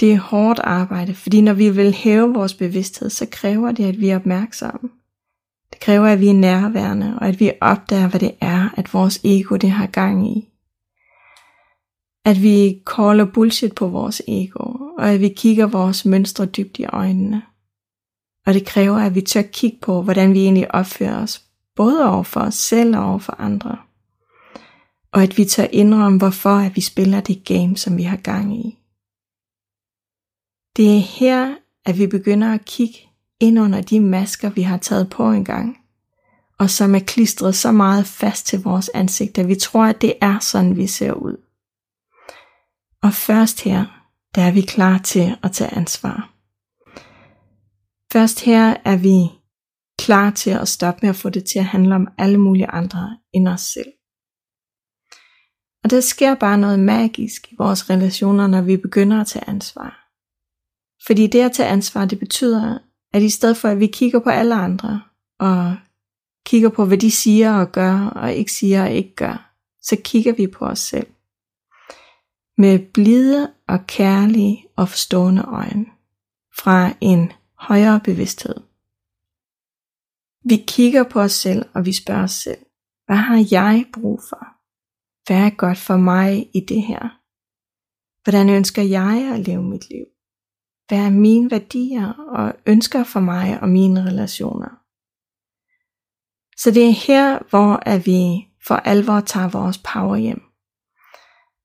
Det 0.00 0.12
er 0.12 0.18
hårdt 0.18 0.58
arbejde, 0.58 1.14
fordi 1.14 1.40
når 1.40 1.52
vi 1.52 1.70
vil 1.70 1.94
hæve 1.94 2.34
vores 2.34 2.54
bevidsthed, 2.54 3.10
så 3.10 3.26
kræver 3.30 3.72
det, 3.72 3.84
at 3.84 4.00
vi 4.00 4.08
er 4.08 4.16
opmærksomme. 4.16 4.90
Det 5.72 5.80
kræver, 5.80 6.06
at 6.06 6.20
vi 6.20 6.28
er 6.28 6.34
nærværende, 6.34 7.18
og 7.20 7.28
at 7.28 7.40
vi 7.40 7.52
opdager, 7.60 8.08
hvad 8.08 8.20
det 8.20 8.34
er, 8.40 8.68
at 8.76 8.94
vores 8.94 9.20
ego 9.24 9.56
det 9.56 9.70
har 9.70 9.86
gang 9.86 10.36
i. 10.36 10.48
At 12.24 12.42
vi 12.42 12.82
caller 12.86 13.24
bullshit 13.34 13.74
på 13.74 13.86
vores 13.88 14.22
ego, 14.28 14.62
og 14.98 15.10
at 15.10 15.20
vi 15.20 15.28
kigger 15.28 15.66
vores 15.66 16.04
mønstre 16.04 16.46
dybt 16.46 16.78
i 16.78 16.84
øjnene. 16.84 17.42
Og 18.46 18.54
det 18.54 18.66
kræver, 18.66 18.98
at 18.98 19.14
vi 19.14 19.20
tør 19.20 19.42
kigge 19.42 19.78
på, 19.82 20.02
hvordan 20.02 20.32
vi 20.34 20.38
egentlig 20.40 20.74
opfører 20.74 21.22
os, 21.22 21.44
både 21.76 22.10
over 22.10 22.22
for 22.22 22.40
os 22.40 22.54
selv 22.54 22.96
og 22.96 23.04
over 23.04 23.18
for 23.18 23.40
andre. 23.40 23.78
Og 25.12 25.22
at 25.22 25.38
vi 25.38 25.44
tør 25.44 25.66
indrømme, 25.72 26.18
hvorfor 26.18 26.56
at 26.56 26.76
vi 26.76 26.80
spiller 26.80 27.20
det 27.20 27.44
game, 27.44 27.76
som 27.76 27.96
vi 27.96 28.02
har 28.02 28.16
gang 28.16 28.66
i. 28.66 28.78
Det 30.76 30.96
er 30.96 31.00
her, 31.00 31.56
at 31.84 31.98
vi 31.98 32.06
begynder 32.06 32.54
at 32.54 32.64
kigge 32.64 32.98
ind 33.44 33.60
under 33.60 33.80
de 33.80 34.00
masker, 34.00 34.50
vi 34.50 34.62
har 34.62 34.76
taget 34.76 35.10
på 35.10 35.30
engang, 35.30 35.78
og 36.58 36.70
som 36.70 36.94
er 36.94 36.98
klistret 36.98 37.54
så 37.54 37.72
meget 37.72 38.06
fast 38.06 38.46
til 38.46 38.62
vores 38.62 38.90
ansigt, 38.94 39.38
at 39.38 39.48
vi 39.48 39.54
tror, 39.54 39.84
at 39.84 40.00
det 40.00 40.14
er 40.20 40.38
sådan, 40.38 40.76
vi 40.76 40.86
ser 40.86 41.12
ud. 41.12 41.36
Og 43.02 43.12
først 43.12 43.60
her, 43.60 43.84
der 44.34 44.42
er 44.42 44.52
vi 44.52 44.60
klar 44.60 44.98
til 44.98 45.36
at 45.42 45.52
tage 45.52 45.74
ansvar. 45.74 46.30
Først 48.12 48.44
her 48.44 48.76
er 48.84 48.96
vi 48.96 49.30
klar 49.98 50.30
til 50.30 50.50
at 50.50 50.68
stoppe 50.68 50.98
med 51.02 51.10
at 51.10 51.16
få 51.16 51.28
det 51.28 51.44
til 51.44 51.58
at 51.58 51.64
handle 51.64 51.94
om 51.94 52.08
alle 52.18 52.38
mulige 52.38 52.66
andre 52.66 53.18
end 53.32 53.48
os 53.48 53.60
selv. 53.60 53.92
Og 55.84 55.90
der 55.90 56.00
sker 56.00 56.34
bare 56.34 56.58
noget 56.58 56.78
magisk 56.78 57.52
i 57.52 57.54
vores 57.58 57.90
relationer, 57.90 58.46
når 58.46 58.60
vi 58.60 58.76
begynder 58.76 59.20
at 59.20 59.26
tage 59.26 59.48
ansvar. 59.48 60.04
Fordi 61.06 61.26
det 61.26 61.40
at 61.40 61.52
tage 61.52 61.68
ansvar, 61.68 62.04
det 62.04 62.18
betyder, 62.18 62.78
at 63.14 63.22
i 63.22 63.30
stedet 63.30 63.56
for 63.56 63.68
at 63.68 63.80
vi 63.80 63.86
kigger 63.86 64.18
på 64.18 64.30
alle 64.30 64.54
andre, 64.54 65.02
og 65.38 65.76
kigger 66.46 66.68
på 66.68 66.84
hvad 66.84 66.98
de 66.98 67.10
siger 67.10 67.54
og 67.54 67.72
gør, 67.72 68.06
og 68.06 68.32
ikke 68.32 68.52
siger 68.52 68.82
og 68.82 68.90
ikke 68.90 69.14
gør, 69.14 69.54
så 69.82 69.96
kigger 70.04 70.32
vi 70.32 70.46
på 70.46 70.64
os 70.64 70.78
selv. 70.78 71.06
Med 72.58 72.78
blide 72.78 73.52
og 73.68 73.86
kærlige 73.86 74.66
og 74.76 74.88
forstående 74.88 75.42
øjne. 75.42 75.86
Fra 76.56 76.92
en 77.00 77.32
højere 77.58 78.00
bevidsthed. 78.04 78.54
Vi 80.44 80.64
kigger 80.68 81.02
på 81.02 81.20
os 81.20 81.32
selv, 81.32 81.64
og 81.74 81.86
vi 81.86 81.92
spørger 81.92 82.22
os 82.22 82.32
selv, 82.32 82.58
hvad 83.06 83.16
har 83.16 83.48
jeg 83.50 83.84
brug 83.92 84.20
for? 84.28 84.46
Hvad 85.26 85.46
er 85.46 85.50
godt 85.50 85.78
for 85.78 85.96
mig 85.96 86.50
i 86.54 86.60
det 86.60 86.82
her? 86.82 87.20
Hvordan 88.24 88.48
ønsker 88.48 88.82
jeg 88.82 89.30
at 89.34 89.46
leve 89.46 89.62
mit 89.62 89.88
liv? 89.88 90.13
Hvad 90.88 90.98
er 90.98 91.10
mine 91.10 91.50
værdier 91.50 92.12
og 92.12 92.54
ønsker 92.66 93.04
for 93.04 93.20
mig 93.20 93.60
og 93.60 93.68
mine 93.68 94.06
relationer? 94.06 94.68
Så 96.56 96.70
det 96.70 96.86
er 96.88 97.06
her, 97.06 97.38
hvor 97.50 97.82
at 97.86 98.06
vi 98.06 98.46
for 98.66 98.74
alvor 98.74 99.20
tager 99.20 99.48
vores 99.48 99.78
power 99.78 100.16
hjem. 100.16 100.42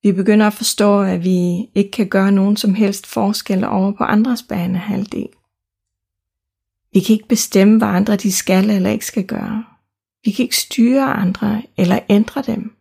Vi 0.03 0.11
begynder 0.11 0.47
at 0.47 0.53
forstå, 0.53 1.01
at 1.01 1.23
vi 1.23 1.69
ikke 1.75 1.91
kan 1.91 2.09
gøre 2.09 2.31
nogen 2.31 2.57
som 2.57 2.73
helst 2.73 3.07
forskel 3.07 3.63
over 3.63 3.91
på 3.91 4.03
andres 4.03 4.43
banehalvdel. 4.43 5.29
Vi 6.93 6.99
kan 6.99 7.13
ikke 7.13 7.27
bestemme, 7.27 7.77
hvad 7.77 7.87
andre 7.87 8.15
de 8.15 8.31
skal 8.31 8.69
eller 8.69 8.89
ikke 8.89 9.05
skal 9.05 9.25
gøre. 9.25 9.65
Vi 10.23 10.31
kan 10.31 10.43
ikke 10.43 10.57
styre 10.57 11.13
andre 11.13 11.63
eller 11.77 11.99
ændre 12.09 12.41
dem. 12.41 12.75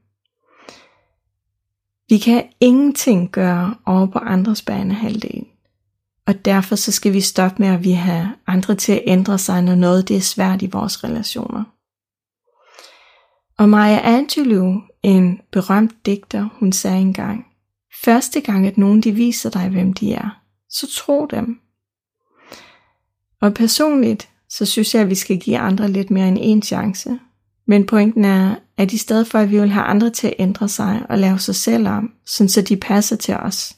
Vi 2.09 2.19
kan 2.19 2.45
ingenting 2.61 3.31
gøre 3.31 3.75
over 3.87 4.07
på 4.07 4.19
andres 4.19 4.63
banehalvdel. 4.63 5.47
Og 6.29 6.45
derfor 6.45 6.77
så 6.77 6.93
skal 6.93 7.13
vi 7.13 7.21
stoppe 7.21 7.63
med 7.63 7.69
at 7.69 7.85
vi 7.85 7.93
have 7.93 8.29
andre 8.47 8.75
til 8.75 8.93
at 8.93 9.03
ændre 9.07 9.39
sig, 9.39 9.63
når 9.63 9.75
noget 9.75 10.09
det 10.09 10.17
er 10.17 10.21
svært 10.21 10.63
i 10.63 10.67
vores 10.67 11.05
relationer. 11.05 11.65
Og 13.59 13.69
Maya 13.69 14.01
Angelou, 14.03 14.81
en 15.03 15.41
berømt 15.53 16.07
digter, 16.07 16.49
hun 16.53 16.73
sagde 16.73 17.01
engang, 17.01 17.47
første 18.05 18.41
gang 18.41 18.67
at 18.67 18.79
nogen 18.79 19.01
de 19.01 19.13
viser 19.13 19.51
dig, 19.51 19.69
hvem 19.69 19.93
de 19.93 20.13
er, 20.13 20.43
så 20.71 20.87
tro 20.97 21.27
dem. 21.27 21.61
Og 23.41 23.55
personligt, 23.55 24.29
så 24.49 24.67
synes 24.67 24.95
jeg, 24.95 25.03
at 25.03 25.11
vi 25.11 25.15
skal 25.15 25.39
give 25.39 25.59
andre 25.59 25.89
lidt 25.89 26.11
mere 26.11 26.29
end 26.29 26.39
en 26.41 26.63
chance. 26.63 27.19
Men 27.67 27.87
pointen 27.87 28.25
er, 28.25 28.55
at 28.77 28.93
i 28.93 28.99
stedet 28.99 29.27
for, 29.27 29.39
at 29.39 29.51
vi 29.51 29.61
vil 29.61 29.71
have 29.71 29.85
andre 29.85 30.11
til 30.11 30.27
at 30.27 30.35
ændre 30.39 30.69
sig 30.69 31.07
og 31.09 31.19
lave 31.19 31.39
sig 31.39 31.55
selv 31.55 31.89
om, 31.89 32.13
sådan 32.27 32.49
så 32.49 32.63
de 32.63 32.77
passer 32.77 33.17
til 33.17 33.35
os, 33.35 33.77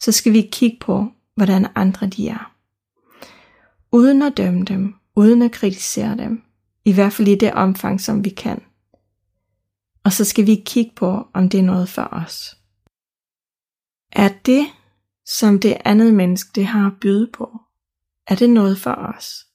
så 0.00 0.12
skal 0.12 0.32
vi 0.32 0.48
kigge 0.52 0.76
på, 0.80 1.08
hvordan 1.34 1.66
andre 1.74 2.06
de 2.06 2.28
er. 2.28 2.52
Uden 3.92 4.22
at 4.22 4.36
dømme 4.36 4.64
dem, 4.64 4.94
uden 5.16 5.42
at 5.42 5.52
kritisere 5.52 6.16
dem, 6.16 6.42
i 6.84 6.92
hvert 6.92 7.12
fald 7.12 7.28
i 7.28 7.34
det 7.34 7.52
omfang, 7.52 8.00
som 8.00 8.24
vi 8.24 8.30
kan. 8.30 8.62
Og 10.04 10.12
så 10.12 10.24
skal 10.24 10.46
vi 10.46 10.62
kigge 10.66 10.92
på, 10.96 11.28
om 11.34 11.48
det 11.48 11.60
er 11.60 11.64
noget 11.64 11.88
for 11.88 12.08
os. 12.12 12.56
Er 14.12 14.28
det, 14.46 14.66
som 15.26 15.60
det 15.60 15.76
andet 15.84 16.14
menneske 16.14 16.50
det 16.54 16.66
har 16.66 16.86
at 16.86 17.00
byde 17.00 17.30
på, 17.32 17.60
er 18.26 18.34
det 18.34 18.50
noget 18.50 18.78
for 18.78 18.90
os? 18.90 19.46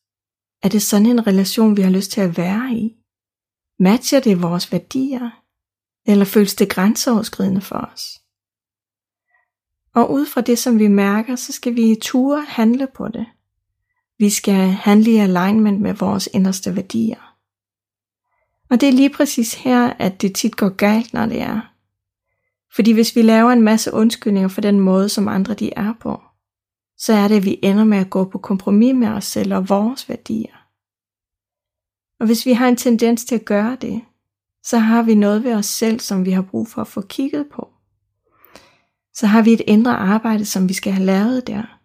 Er 0.64 0.70
det 0.70 0.82
sådan 0.82 1.06
en 1.06 1.28
relation, 1.28 1.78
vi 1.78 1.82
har 1.82 1.90
lyst 1.90 2.12
til 2.12 2.22
at 2.22 2.38
være 2.38 2.74
i? 2.74 2.96
Matcher 3.80 4.20
det 4.20 4.42
vores 4.42 4.72
værdier? 4.72 5.44
Eller 6.06 6.26
føles 6.26 6.56
det 6.56 6.70
grænseoverskridende 6.70 7.62
for 7.62 7.90
os? 7.94 8.22
Og 9.94 10.12
ud 10.12 10.26
fra 10.26 10.42
det, 10.42 10.60
som 10.60 10.80
vi 10.80 10.88
mærker, 10.88 11.36
så 11.36 11.54
skal 11.54 11.76
vi 11.76 11.92
i 11.92 12.00
ture 12.02 12.46
handle 12.48 12.88
på 12.96 13.08
det. 13.08 13.26
Vi 14.20 14.30
skal 14.30 14.70
handle 14.70 15.12
i 15.12 15.18
alignment 15.18 15.82
med 15.82 15.94
vores 15.94 16.30
inderste 16.34 16.76
værdier. 16.76 17.36
Og 18.70 18.82
det 18.82 18.90
er 18.90 18.94
lige 18.94 19.10
præcis 19.10 19.54
her, 19.54 19.94
at 20.00 20.22
det 20.22 20.36
tit 20.36 20.58
går 20.58 20.70
galt, 20.70 21.14
når 21.14 21.26
det 21.26 21.42
er. 21.42 21.74
Fordi 22.76 22.92
hvis 22.92 23.16
vi 23.16 23.22
laver 23.22 23.52
en 23.52 23.62
masse 23.62 23.94
undskyldninger 23.94 24.48
for 24.48 24.62
den 24.62 24.80
måde, 24.80 25.10
som 25.10 25.28
andre 25.28 25.54
de 25.54 25.74
er 25.76 25.94
på, 26.00 26.22
så 26.98 27.14
er 27.14 27.28
det, 27.28 27.36
at 27.36 27.46
vi 27.46 27.60
ender 27.64 27.84
med 27.84 27.98
at 27.98 28.10
gå 28.10 28.26
på 28.26 28.38
kompromis 28.38 28.96
med 28.96 29.08
os 29.08 29.26
selv 29.26 29.54
og 29.54 29.70
vores 29.70 30.10
værdier. 30.10 30.68
Og 32.20 32.26
hvis 32.26 32.46
vi 32.46 32.54
har 32.54 32.68
en 32.68 32.76
tendens 32.76 33.26
til 33.26 33.36
at 33.36 33.46
gøre 33.46 33.78
det, 33.82 34.02
så 34.64 34.78
har 34.78 35.04
vi 35.04 35.16
noget 35.16 35.44
ved 35.44 35.54
os 35.54 35.66
selv, 35.66 36.00
som 36.00 36.26
vi 36.26 36.32
har 36.32 36.42
brug 36.42 36.68
for 36.68 36.82
at 36.82 36.88
få 36.88 37.02
kigget 37.02 37.48
på. 37.52 37.70
Så 39.20 39.28
har 39.28 39.42
vi 39.42 39.54
et 39.54 39.62
indre 39.68 39.98
arbejde, 39.98 40.46
som 40.46 40.70
vi 40.70 40.74
skal 40.74 40.94
have 40.94 41.06
lavet 41.06 41.48
der. 41.48 41.80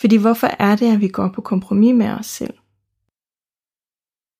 Fordi 0.00 0.16
hvorfor 0.16 0.46
er 0.46 0.76
det, 0.76 0.92
at 0.92 1.00
vi 1.00 1.08
går 1.08 1.32
på 1.34 1.40
kompromis 1.40 1.94
med 1.94 2.08
os 2.08 2.26
selv? 2.26 2.54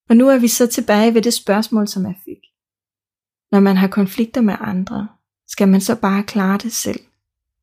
Og 0.09 0.17
nu 0.17 0.29
er 0.29 0.39
vi 0.39 0.49
så 0.49 0.67
tilbage 0.67 1.15
ved 1.15 1.23
det 1.23 1.35
spørgsmål, 1.35 1.89
som 1.89 2.05
jeg 2.05 2.15
fik. 2.25 2.39
Når 3.53 3.61
man 3.61 3.77
har 3.77 3.89
konflikter 3.89 4.41
med 4.41 4.57
andre, 4.61 5.09
skal 5.47 5.69
man 5.69 5.81
så 5.81 6.01
bare 6.01 6.23
klare 6.23 6.59
det 6.59 6.73
selv, 6.73 7.01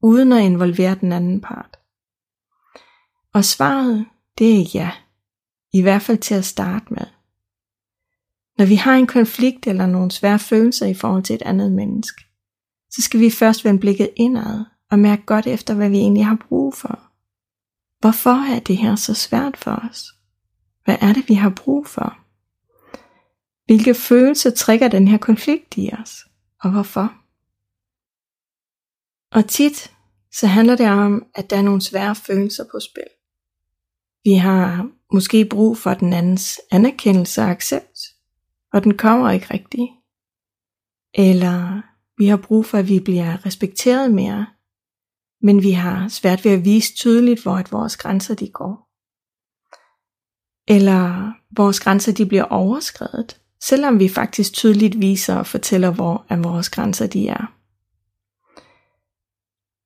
uden 0.01 0.31
at 0.31 0.43
involvere 0.43 0.95
den 0.95 1.11
anden 1.11 1.41
part? 1.41 1.79
Og 3.33 3.45
svaret, 3.45 4.05
det 4.37 4.59
er 4.59 4.65
ja. 4.73 4.91
I 5.73 5.81
hvert 5.81 6.01
fald 6.01 6.17
til 6.17 6.35
at 6.35 6.45
starte 6.45 6.93
med. 6.93 7.05
Når 8.57 8.65
vi 8.65 8.75
har 8.75 8.95
en 8.95 9.07
konflikt 9.07 9.67
eller 9.67 9.85
nogle 9.85 10.11
svære 10.11 10.39
følelser 10.39 10.85
i 10.85 10.93
forhold 10.93 11.23
til 11.23 11.33
et 11.33 11.41
andet 11.41 11.71
menneske, 11.71 12.24
så 12.95 13.01
skal 13.01 13.19
vi 13.19 13.29
først 13.29 13.65
vende 13.65 13.79
blikket 13.79 14.09
indad 14.15 14.65
og 14.91 14.99
mærke 14.99 15.25
godt 15.25 15.47
efter, 15.47 15.73
hvad 15.73 15.89
vi 15.89 15.97
egentlig 15.97 16.25
har 16.25 16.37
brug 16.49 16.73
for. 16.73 17.01
Hvorfor 17.99 18.55
er 18.55 18.59
det 18.59 18.77
her 18.77 18.95
så 18.95 19.13
svært 19.13 19.57
for 19.57 19.71
os? 19.89 20.03
Hvad 20.85 20.97
er 21.01 21.13
det, 21.13 21.29
vi 21.29 21.33
har 21.33 21.49
brug 21.49 21.87
for? 21.87 22.17
Hvilke 23.65 23.93
følelser 23.93 24.49
trigger 24.49 24.87
den 24.87 25.07
her 25.07 25.17
konflikt 25.17 25.77
i 25.77 25.91
os? 26.01 26.25
Og 26.61 26.71
hvorfor? 26.71 27.13
Og 29.31 29.49
tit 29.49 29.91
så 30.31 30.47
handler 30.47 30.75
det 30.75 30.89
om, 30.89 31.25
at 31.35 31.49
der 31.49 31.57
er 31.57 31.61
nogle 31.61 31.81
svære 31.81 32.15
følelser 32.15 32.63
på 32.71 32.79
spil. 32.79 33.09
Vi 34.23 34.33
har 34.33 34.89
måske 35.13 35.45
brug 35.45 35.77
for 35.77 35.93
den 35.93 36.13
andens 36.13 36.59
anerkendelse 36.71 37.41
og 37.41 37.49
accept, 37.49 37.99
og 38.73 38.83
den 38.83 38.97
kommer 38.97 39.31
ikke 39.31 39.53
rigtigt. 39.53 39.91
Eller 41.13 41.81
vi 42.17 42.27
har 42.27 42.37
brug 42.37 42.65
for, 42.65 42.77
at 42.77 42.87
vi 42.87 42.99
bliver 42.99 43.45
respekteret 43.45 44.13
mere, 44.13 44.45
men 45.41 45.63
vi 45.63 45.71
har 45.71 46.07
svært 46.07 46.45
ved 46.45 46.51
at 46.51 46.65
vise 46.65 46.95
tydeligt, 46.95 47.43
hvor 47.43 47.55
at 47.55 47.71
vores 47.71 47.97
grænser 47.97 48.35
de 48.35 48.49
går. 48.49 48.89
Eller 50.67 51.33
vores 51.57 51.79
grænser 51.79 52.13
de 52.13 52.25
bliver 52.25 52.43
overskrevet, 52.43 53.41
selvom 53.63 53.99
vi 53.99 54.09
faktisk 54.09 54.53
tydeligt 54.53 54.99
viser 54.99 55.35
og 55.35 55.47
fortæller, 55.47 55.91
hvor 55.91 56.25
at 56.29 56.43
vores 56.43 56.69
grænser 56.69 57.07
de 57.07 57.27
er. 57.27 57.55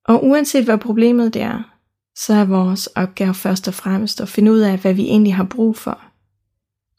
Og 0.05 0.25
uanset 0.25 0.65
hvad 0.65 0.77
problemet 0.77 1.33
det 1.33 1.41
er, 1.41 1.75
så 2.15 2.33
er 2.33 2.45
vores 2.45 2.87
opgave 2.87 3.33
først 3.33 3.67
og 3.67 3.73
fremmest 3.73 4.21
at 4.21 4.29
finde 4.29 4.51
ud 4.51 4.59
af, 4.59 4.77
hvad 4.79 4.93
vi 4.93 5.03
egentlig 5.03 5.35
har 5.35 5.47
brug 5.51 5.77
for. 5.77 6.01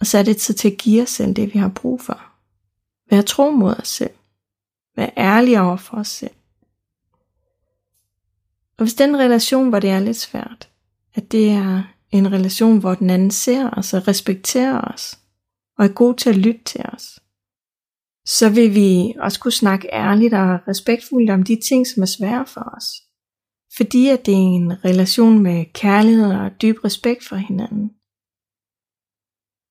Og 0.00 0.06
så 0.06 0.18
er 0.18 0.22
det 0.22 0.36
tid 0.36 0.54
til 0.54 0.70
at 0.70 0.78
give 0.78 1.02
os 1.02 1.08
selv 1.10 1.34
det, 1.34 1.54
vi 1.54 1.58
har 1.58 1.68
brug 1.68 2.00
for. 2.00 2.20
Vær 3.10 3.22
tro 3.22 3.50
mod 3.50 3.74
os 3.74 3.88
selv. 3.88 4.10
Være 4.96 5.10
ærlige 5.16 5.60
over 5.60 5.76
for 5.76 5.96
os 5.96 6.08
selv. 6.08 6.34
Og 8.78 8.84
hvis 8.84 8.94
den 8.94 9.16
relation, 9.16 9.68
hvor 9.68 9.78
det 9.78 9.90
er 9.90 10.00
lidt 10.00 10.16
svært, 10.16 10.70
at 11.14 11.32
det 11.32 11.50
er 11.50 11.82
en 12.10 12.32
relation, 12.32 12.78
hvor 12.78 12.94
den 12.94 13.10
anden 13.10 13.30
ser 13.30 13.70
os 13.70 13.94
og 13.94 14.08
respekterer 14.08 14.80
os, 14.80 15.18
og 15.78 15.84
er 15.84 15.88
god 15.88 16.14
til 16.14 16.30
at 16.30 16.36
lytte 16.36 16.64
til 16.64 16.84
os, 16.92 17.20
så 18.26 18.50
vil 18.50 18.74
vi 18.74 19.14
også 19.18 19.40
kunne 19.40 19.52
snakke 19.52 19.88
ærligt 19.92 20.34
og 20.34 20.58
respektfuldt 20.68 21.30
om 21.30 21.42
de 21.42 21.60
ting, 21.68 21.86
som 21.86 22.02
er 22.02 22.06
svære 22.06 22.46
for 22.46 22.72
os. 22.76 22.86
Fordi 23.76 24.08
at 24.08 24.26
det 24.26 24.34
er 24.34 24.38
en 24.38 24.84
relation 24.84 25.38
med 25.38 25.64
kærlighed 25.74 26.32
og 26.32 26.50
dyb 26.62 26.76
respekt 26.84 27.24
for 27.24 27.36
hinanden. 27.36 27.90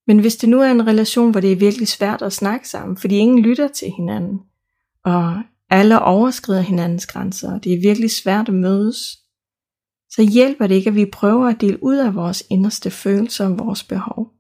Men 0.07 0.19
hvis 0.19 0.35
det 0.35 0.49
nu 0.49 0.61
er 0.61 0.71
en 0.71 0.87
relation, 0.87 1.31
hvor 1.31 1.39
det 1.39 1.51
er 1.51 1.55
virkelig 1.55 1.87
svært 1.87 2.21
at 2.21 2.33
snakke 2.33 2.69
sammen, 2.69 2.97
fordi 2.97 3.15
ingen 3.15 3.39
lytter 3.39 3.67
til 3.67 3.91
hinanden, 3.91 4.39
og 5.09 5.43
alle 5.69 6.01
overskrider 6.01 6.61
hinandens 6.61 7.05
grænser, 7.05 7.53
og 7.53 7.63
det 7.63 7.73
er 7.73 7.81
virkelig 7.81 8.11
svært 8.11 8.47
at 8.47 8.53
mødes, 8.53 8.97
så 10.09 10.29
hjælper 10.33 10.67
det 10.67 10.75
ikke, 10.75 10.89
at 10.89 10.95
vi 10.95 11.05
prøver 11.05 11.47
at 11.47 11.61
dele 11.61 11.83
ud 11.83 11.97
af 11.97 12.15
vores 12.15 12.43
inderste 12.49 12.91
følelser 12.91 13.45
og 13.45 13.59
vores 13.59 13.83
behov. 13.83 14.33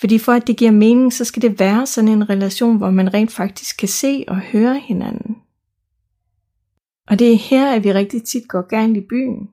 Fordi 0.00 0.18
for 0.18 0.32
at 0.32 0.46
det 0.46 0.56
giver 0.56 0.70
mening, 0.70 1.12
så 1.12 1.24
skal 1.24 1.42
det 1.42 1.58
være 1.58 1.86
sådan 1.86 2.08
en 2.08 2.30
relation, 2.30 2.76
hvor 2.76 2.90
man 2.90 3.14
rent 3.14 3.32
faktisk 3.32 3.78
kan 3.78 3.88
se 3.88 4.24
og 4.28 4.40
høre 4.40 4.78
hinanden. 4.78 5.36
Og 7.08 7.18
det 7.18 7.32
er 7.32 7.36
her, 7.36 7.72
at 7.72 7.84
vi 7.84 7.92
rigtig 7.92 8.24
tit 8.24 8.48
går 8.48 8.68
galt 8.68 8.96
i 8.96 9.00
byen. 9.00 9.48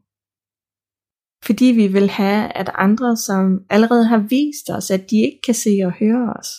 Fordi 1.45 1.65
vi 1.65 1.87
vil 1.87 2.09
have, 2.09 2.57
at 2.57 2.71
andre, 2.75 3.17
som 3.17 3.59
allerede 3.69 4.05
har 4.05 4.17
vist 4.17 4.69
os, 4.69 4.91
at 4.91 5.09
de 5.09 5.15
ikke 5.15 5.39
kan 5.45 5.53
se 5.53 5.79
og 5.85 5.91
høre 5.91 6.33
os, 6.39 6.49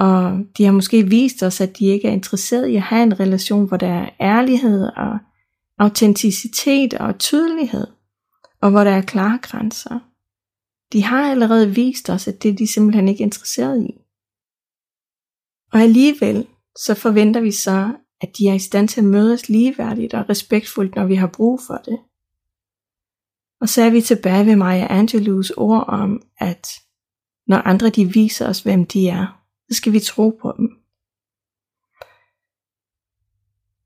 og 0.00 0.38
de 0.58 0.64
har 0.64 0.72
måske 0.72 1.08
vist 1.08 1.42
os, 1.42 1.60
at 1.60 1.78
de 1.78 1.86
ikke 1.86 2.08
er 2.08 2.12
interesseret 2.12 2.68
i 2.68 2.76
at 2.76 2.82
have 2.82 3.02
en 3.02 3.20
relation, 3.20 3.68
hvor 3.68 3.76
der 3.76 3.92
er 3.92 4.10
ærlighed 4.20 4.88
og 4.96 5.18
autenticitet 5.78 6.94
og 6.94 7.18
tydelighed, 7.18 7.86
og 8.60 8.70
hvor 8.70 8.84
der 8.84 8.90
er 8.90 9.02
klare 9.02 9.38
grænser. 9.42 9.98
De 10.92 11.02
har 11.02 11.30
allerede 11.30 11.74
vist 11.74 12.10
os, 12.10 12.28
at 12.28 12.42
det 12.42 12.50
er 12.50 12.54
de 12.54 12.72
simpelthen 12.72 13.08
ikke 13.08 13.22
interesseret 13.22 13.82
i. 13.82 13.90
Og 15.72 15.80
alligevel 15.80 16.46
så 16.78 16.94
forventer 16.94 17.40
vi 17.40 17.50
så, 17.50 17.94
at 18.20 18.38
de 18.38 18.48
er 18.48 18.54
i 18.54 18.58
stand 18.58 18.88
til 18.88 19.00
at 19.00 19.06
møde 19.06 19.34
os 19.34 19.48
ligeværdigt 19.48 20.14
og 20.14 20.28
respektfuldt, 20.28 20.96
når 20.96 21.06
vi 21.06 21.14
har 21.14 21.30
brug 21.34 21.60
for 21.66 21.76
det. 21.84 21.98
Og 23.60 23.68
så 23.68 23.82
er 23.82 23.90
vi 23.90 24.00
tilbage 24.00 24.46
ved 24.46 24.56
Maya 24.56 24.86
Angelous 24.90 25.50
ord 25.50 25.84
om, 25.88 26.22
at 26.38 26.68
når 27.46 27.56
andre 27.56 27.90
de 27.90 28.12
viser 28.12 28.48
os, 28.48 28.60
hvem 28.60 28.86
de 28.86 29.08
er, 29.08 29.39
så 29.70 29.76
skal 29.76 29.92
vi 29.92 30.00
tro 30.00 30.38
på 30.42 30.54
dem. 30.56 30.76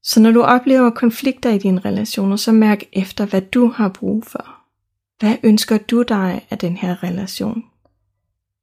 Så 0.02 0.20
når 0.20 0.30
du 0.30 0.42
oplever 0.42 0.90
konflikter 0.90 1.50
i 1.50 1.58
dine 1.58 1.80
relationer, 1.80 2.36
så 2.36 2.52
mærk 2.52 2.82
efter, 2.92 3.26
hvad 3.26 3.42
du 3.42 3.68
har 3.68 3.88
brug 3.88 4.24
for. 4.26 4.60
Hvad 5.18 5.36
ønsker 5.42 5.78
du 5.78 6.02
dig 6.02 6.46
af 6.50 6.58
den 6.58 6.76
her 6.76 7.02
relation? 7.02 7.64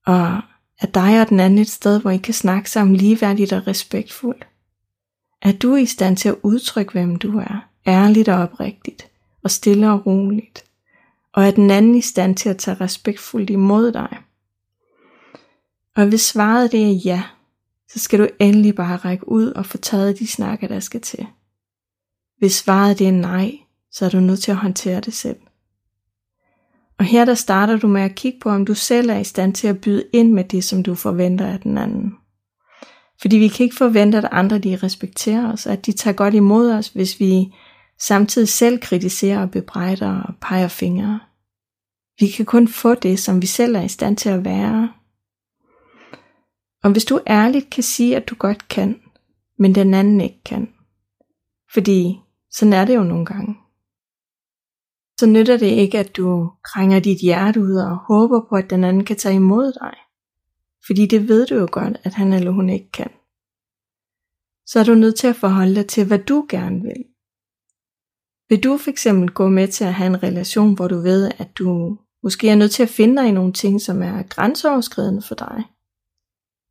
Og 0.06 0.42
er 0.82 0.88
dig 0.94 1.22
og 1.22 1.30
den 1.30 1.40
anden 1.40 1.60
et 1.60 1.70
sted, 1.70 2.02
hvor 2.02 2.12
I 2.12 2.18
kan 2.18 2.34
snakke 2.34 2.70
sammen 2.70 2.96
ligeværdigt 2.96 3.54
og 3.54 3.68
respektfuldt? 3.68 4.48
Er 5.42 5.52
du 5.52 5.76
i 5.76 5.86
stand 5.86 6.18
til 6.18 6.30
at 6.30 6.38
udtrykke, 6.44 6.92
hvem 6.92 7.16
du 7.16 7.40
er, 7.40 7.68
ærligt 7.88 8.30
og 8.30 8.38
oprigtigt, 8.38 9.08
og 9.44 9.52
stille 9.52 9.92
og 9.92 10.06
roligt? 10.06 10.64
Og 11.34 11.44
er 11.44 11.52
den 11.52 11.72
anden 11.72 11.96
i 11.96 12.02
stand 12.02 12.36
til 12.36 12.50
at 12.50 12.58
tage 12.58 12.78
respektfuldt 12.82 13.50
imod 13.50 13.92
dig? 13.92 14.18
Og 15.96 16.08
hvis 16.08 16.22
svaret 16.22 16.72
det 16.72 16.84
er 16.84 17.00
ja, 17.06 17.24
så 17.90 18.00
skal 18.00 18.20
du 18.20 18.28
endelig 18.40 18.76
bare 18.76 18.98
række 18.98 19.30
ud 19.30 19.46
og 19.46 19.66
få 19.66 19.78
taget 19.78 20.20
de 20.20 20.28
snakker, 20.28 20.68
der 20.68 20.80
skal 20.80 21.02
til. 21.02 21.28
Hvis 22.38 22.56
svaret 22.56 23.00
det 23.00 23.08
er 23.08 23.12
nej, 23.12 23.52
så 23.92 24.06
er 24.06 24.10
du 24.10 24.20
nødt 24.20 24.40
til 24.40 24.52
at 24.52 24.58
håndtere 24.58 25.00
det 25.02 25.14
selv. 25.14 25.38
Og 27.00 27.06
her 27.06 27.26
der 27.26 27.34
starter 27.34 27.78
du 27.78 27.88
med 27.88 28.02
at 28.02 28.16
kigge 28.16 28.40
på, 28.40 28.50
om 28.50 28.66
du 28.66 28.74
selv 28.74 29.10
er 29.10 29.20
i 29.20 29.24
stand 29.24 29.54
til 29.54 29.68
at 29.68 29.82
byde 29.82 30.04
ind 30.14 30.32
med 30.32 30.44
det, 30.44 30.64
som 30.64 30.84
du 30.84 30.96
forventer 30.96 31.48
af 31.48 31.60
den 31.60 31.78
anden. 31.78 32.14
Fordi 33.22 33.38
vi 33.38 33.48
kan 33.48 33.64
ikke 33.64 33.76
forvente, 33.76 34.18
at 34.18 34.28
andre 34.32 34.58
de 34.60 34.80
respekterer 34.84 35.54
os, 35.54 35.68
at 35.68 35.86
de 35.86 35.92
tager 35.92 36.16
godt 36.16 36.34
imod 36.34 36.72
os, 36.72 36.88
hvis 36.88 37.20
vi 37.20 37.54
samtidig 38.00 38.50
selv 38.50 38.80
kritiserer 38.80 39.42
og 39.42 39.52
bebrejder 39.52 40.22
og 40.22 40.34
peger 40.42 40.68
fingre. 40.68 41.20
Vi 42.20 42.28
kan 42.28 42.46
kun 42.46 42.68
få 42.68 42.96
det, 42.96 43.20
som 43.20 43.42
vi 43.42 43.48
selv 43.48 43.76
er 43.76 43.82
i 43.82 43.88
stand 43.88 44.18
til 44.18 44.30
at 44.30 44.46
være. 44.46 44.90
Og 46.84 46.92
hvis 46.92 47.06
du 47.06 47.20
ærligt 47.28 47.70
kan 47.70 47.84
sige, 47.84 48.16
at 48.16 48.30
du 48.30 48.36
godt 48.36 48.68
kan, 48.68 49.02
men 49.58 49.76
den 49.76 49.94
anden 49.94 50.22
ikke 50.22 50.44
kan. 50.46 50.74
Fordi 51.74 52.20
sådan 52.52 52.74
er 52.74 52.86
det 52.86 52.96
jo 52.96 53.04
nogle 53.04 53.26
gange. 53.26 53.56
så 55.20 55.26
nytter 55.28 55.58
det 55.58 55.66
ikke, 55.66 56.00
at 56.00 56.18
du 56.18 56.52
krænger 56.64 57.00
dit 57.00 57.18
hjerte 57.22 57.62
ud 57.62 57.76
og 57.76 57.98
håber 57.98 58.42
på, 58.50 58.56
at 58.56 58.70
den 58.70 58.84
anden 58.84 59.06
kan 59.06 59.16
tage 59.16 59.36
imod 59.36 59.74
dig. 59.74 59.94
Fordi 60.86 61.06
det 61.06 61.28
ved 61.28 61.46
du 61.46 61.56
jo 61.56 61.68
godt, 61.72 61.98
at 62.04 62.14
han 62.14 62.34
eller 62.34 62.52
hun 62.52 62.70
ikke 62.70 62.92
kan. 62.92 63.12
Så 64.66 64.80
er 64.80 64.84
du 64.84 64.96
nødt 64.96 65.16
til 65.16 65.28
at 65.28 65.36
forholde 65.36 65.76
dig 65.76 65.88
til, 65.88 66.08
hvad 66.08 66.20
du 66.20 66.46
gerne 66.50 66.82
vil. 66.82 67.04
Vil 68.50 68.64
du 68.64 68.78
fx 68.78 69.08
gå 69.34 69.50
med 69.50 69.68
til 69.68 69.84
at 69.84 69.94
have 69.94 70.08
en 70.08 70.24
relation, 70.24 70.76
hvor 70.76 70.88
du 70.88 71.02
ved, 71.02 71.32
at 71.38 71.58
du 71.58 71.98
måske 72.24 72.50
er 72.50 72.56
nødt 72.56 72.72
til 72.72 72.84
at 72.84 72.90
finde 72.90 73.22
dig 73.22 73.28
i 73.28 73.32
nogle 73.32 73.54
ting, 73.54 73.82
som 73.82 74.02
er 74.02 74.24
grænseoverskridende 74.24 75.22
for 75.22 75.36
dig? 75.36 75.64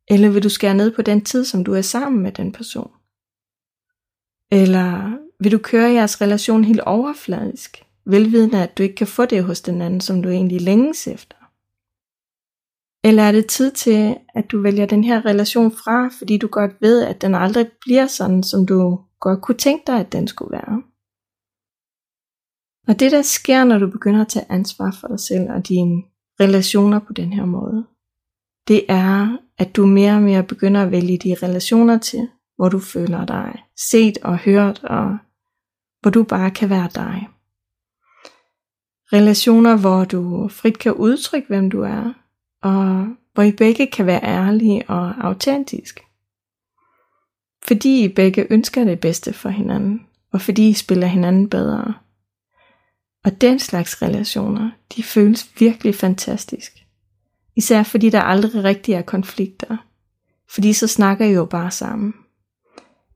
Eller 0.07 0.29
vil 0.29 0.43
du 0.43 0.49
skære 0.49 0.73
ned 0.73 0.95
på 0.95 1.01
den 1.01 1.25
tid, 1.25 1.45
som 1.45 1.63
du 1.63 1.73
er 1.73 1.81
sammen 1.81 2.21
med 2.21 2.31
den 2.31 2.51
person? 2.51 2.91
Eller 4.51 5.17
vil 5.39 5.51
du 5.51 5.57
køre 5.57 5.91
jeres 5.91 6.21
relation 6.21 6.63
helt 6.63 6.79
overfladisk, 6.79 7.85
velvidende 8.05 8.63
at 8.63 8.77
du 8.77 8.83
ikke 8.83 8.95
kan 8.95 9.07
få 9.07 9.25
det 9.25 9.43
hos 9.43 9.61
den 9.61 9.81
anden, 9.81 10.01
som 10.01 10.21
du 10.23 10.29
egentlig 10.29 10.61
længes 10.61 11.07
efter? 11.07 11.37
Eller 13.03 13.23
er 13.23 13.31
det 13.31 13.47
tid 13.47 13.71
til, 13.71 14.17
at 14.35 14.51
du 14.51 14.61
vælger 14.61 14.85
den 14.85 15.03
her 15.03 15.25
relation 15.25 15.71
fra, 15.71 16.09
fordi 16.17 16.37
du 16.37 16.47
godt 16.47 16.81
ved, 16.81 17.03
at 17.03 17.21
den 17.21 17.35
aldrig 17.35 17.71
bliver 17.81 18.07
sådan, 18.07 18.43
som 18.43 18.65
du 18.65 18.99
godt 19.19 19.41
kunne 19.41 19.57
tænke 19.57 19.83
dig, 19.87 19.99
at 19.99 20.11
den 20.11 20.27
skulle 20.27 20.51
være? 20.51 20.83
Og 22.87 22.99
det 22.99 23.11
der 23.11 23.21
sker, 23.21 23.63
når 23.63 23.79
du 23.79 23.87
begynder 23.89 24.21
at 24.21 24.27
tage 24.27 24.51
ansvar 24.51 24.97
for 25.01 25.07
dig 25.07 25.19
selv 25.19 25.51
og 25.51 25.67
dine 25.67 26.03
relationer 26.39 26.99
på 26.99 27.13
den 27.13 27.33
her 27.33 27.45
måde, 27.45 27.87
det 28.71 28.85
er, 28.87 29.37
at 29.57 29.75
du 29.75 29.85
mere 29.85 30.13
og 30.13 30.21
mere 30.21 30.43
begynder 30.43 30.83
at 30.83 30.91
vælge 30.91 31.17
de 31.17 31.35
relationer 31.43 31.97
til, 31.97 32.29
hvor 32.55 32.69
du 32.69 32.79
føler 32.79 33.25
dig 33.25 33.63
set 33.91 34.17
og 34.17 34.37
hørt, 34.37 34.83
og 34.83 35.17
hvor 36.01 36.11
du 36.11 36.23
bare 36.23 36.51
kan 36.51 36.69
være 36.69 36.89
dig. 36.95 37.27
Relationer, 39.13 39.77
hvor 39.77 40.05
du 40.05 40.47
frit 40.47 40.79
kan 40.79 40.93
udtrykke, 40.93 41.47
hvem 41.47 41.69
du 41.69 41.81
er, 41.81 42.13
og 42.61 43.07
hvor 43.33 43.43
I 43.43 43.51
begge 43.51 43.87
kan 43.87 44.05
være 44.05 44.23
ærlige 44.23 44.89
og 44.89 45.25
autentisk. 45.25 45.99
Fordi 47.67 48.03
I 48.03 48.07
begge 48.07 48.47
ønsker 48.49 48.83
det 48.83 48.99
bedste 48.99 49.33
for 49.33 49.49
hinanden, 49.49 50.07
og 50.33 50.41
fordi 50.41 50.69
I 50.69 50.73
spiller 50.73 51.07
hinanden 51.07 51.49
bedre. 51.49 51.93
Og 53.25 53.41
den 53.41 53.59
slags 53.59 54.01
relationer, 54.01 54.71
de 54.95 55.03
føles 55.03 55.51
virkelig 55.59 55.95
fantastisk. 55.95 56.80
Især 57.61 57.83
fordi 57.83 58.09
der 58.09 58.21
aldrig 58.21 58.63
rigtig 58.63 58.93
er 58.93 59.01
konflikter. 59.01 59.77
Fordi 60.49 60.73
så 60.73 60.87
snakker 60.87 61.25
I 61.25 61.33
jo 61.33 61.45
bare 61.45 61.71
sammen. 61.71 62.13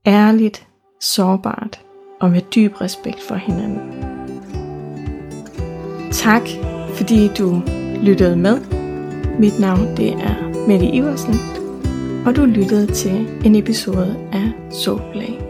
Ærligt, 0.06 0.68
sårbart 1.02 1.82
og 2.20 2.32
med 2.32 2.42
dyb 2.42 2.82
respekt 2.82 3.22
for 3.28 3.36
hinanden. 3.36 3.80
Tak 6.12 6.42
fordi 6.96 7.28
du 7.28 7.62
lyttede 8.02 8.36
med. 8.36 8.62
Mit 9.40 9.60
navn 9.60 9.98
det 9.98 10.14
er 10.14 10.68
Mette 10.68 10.86
Iversen, 10.86 11.36
og 12.26 12.36
du 12.36 12.46
lyttede 12.46 12.94
til 12.94 13.28
en 13.46 13.56
episode 13.56 14.30
af 14.34 14.52
Soulplay. 14.72 15.45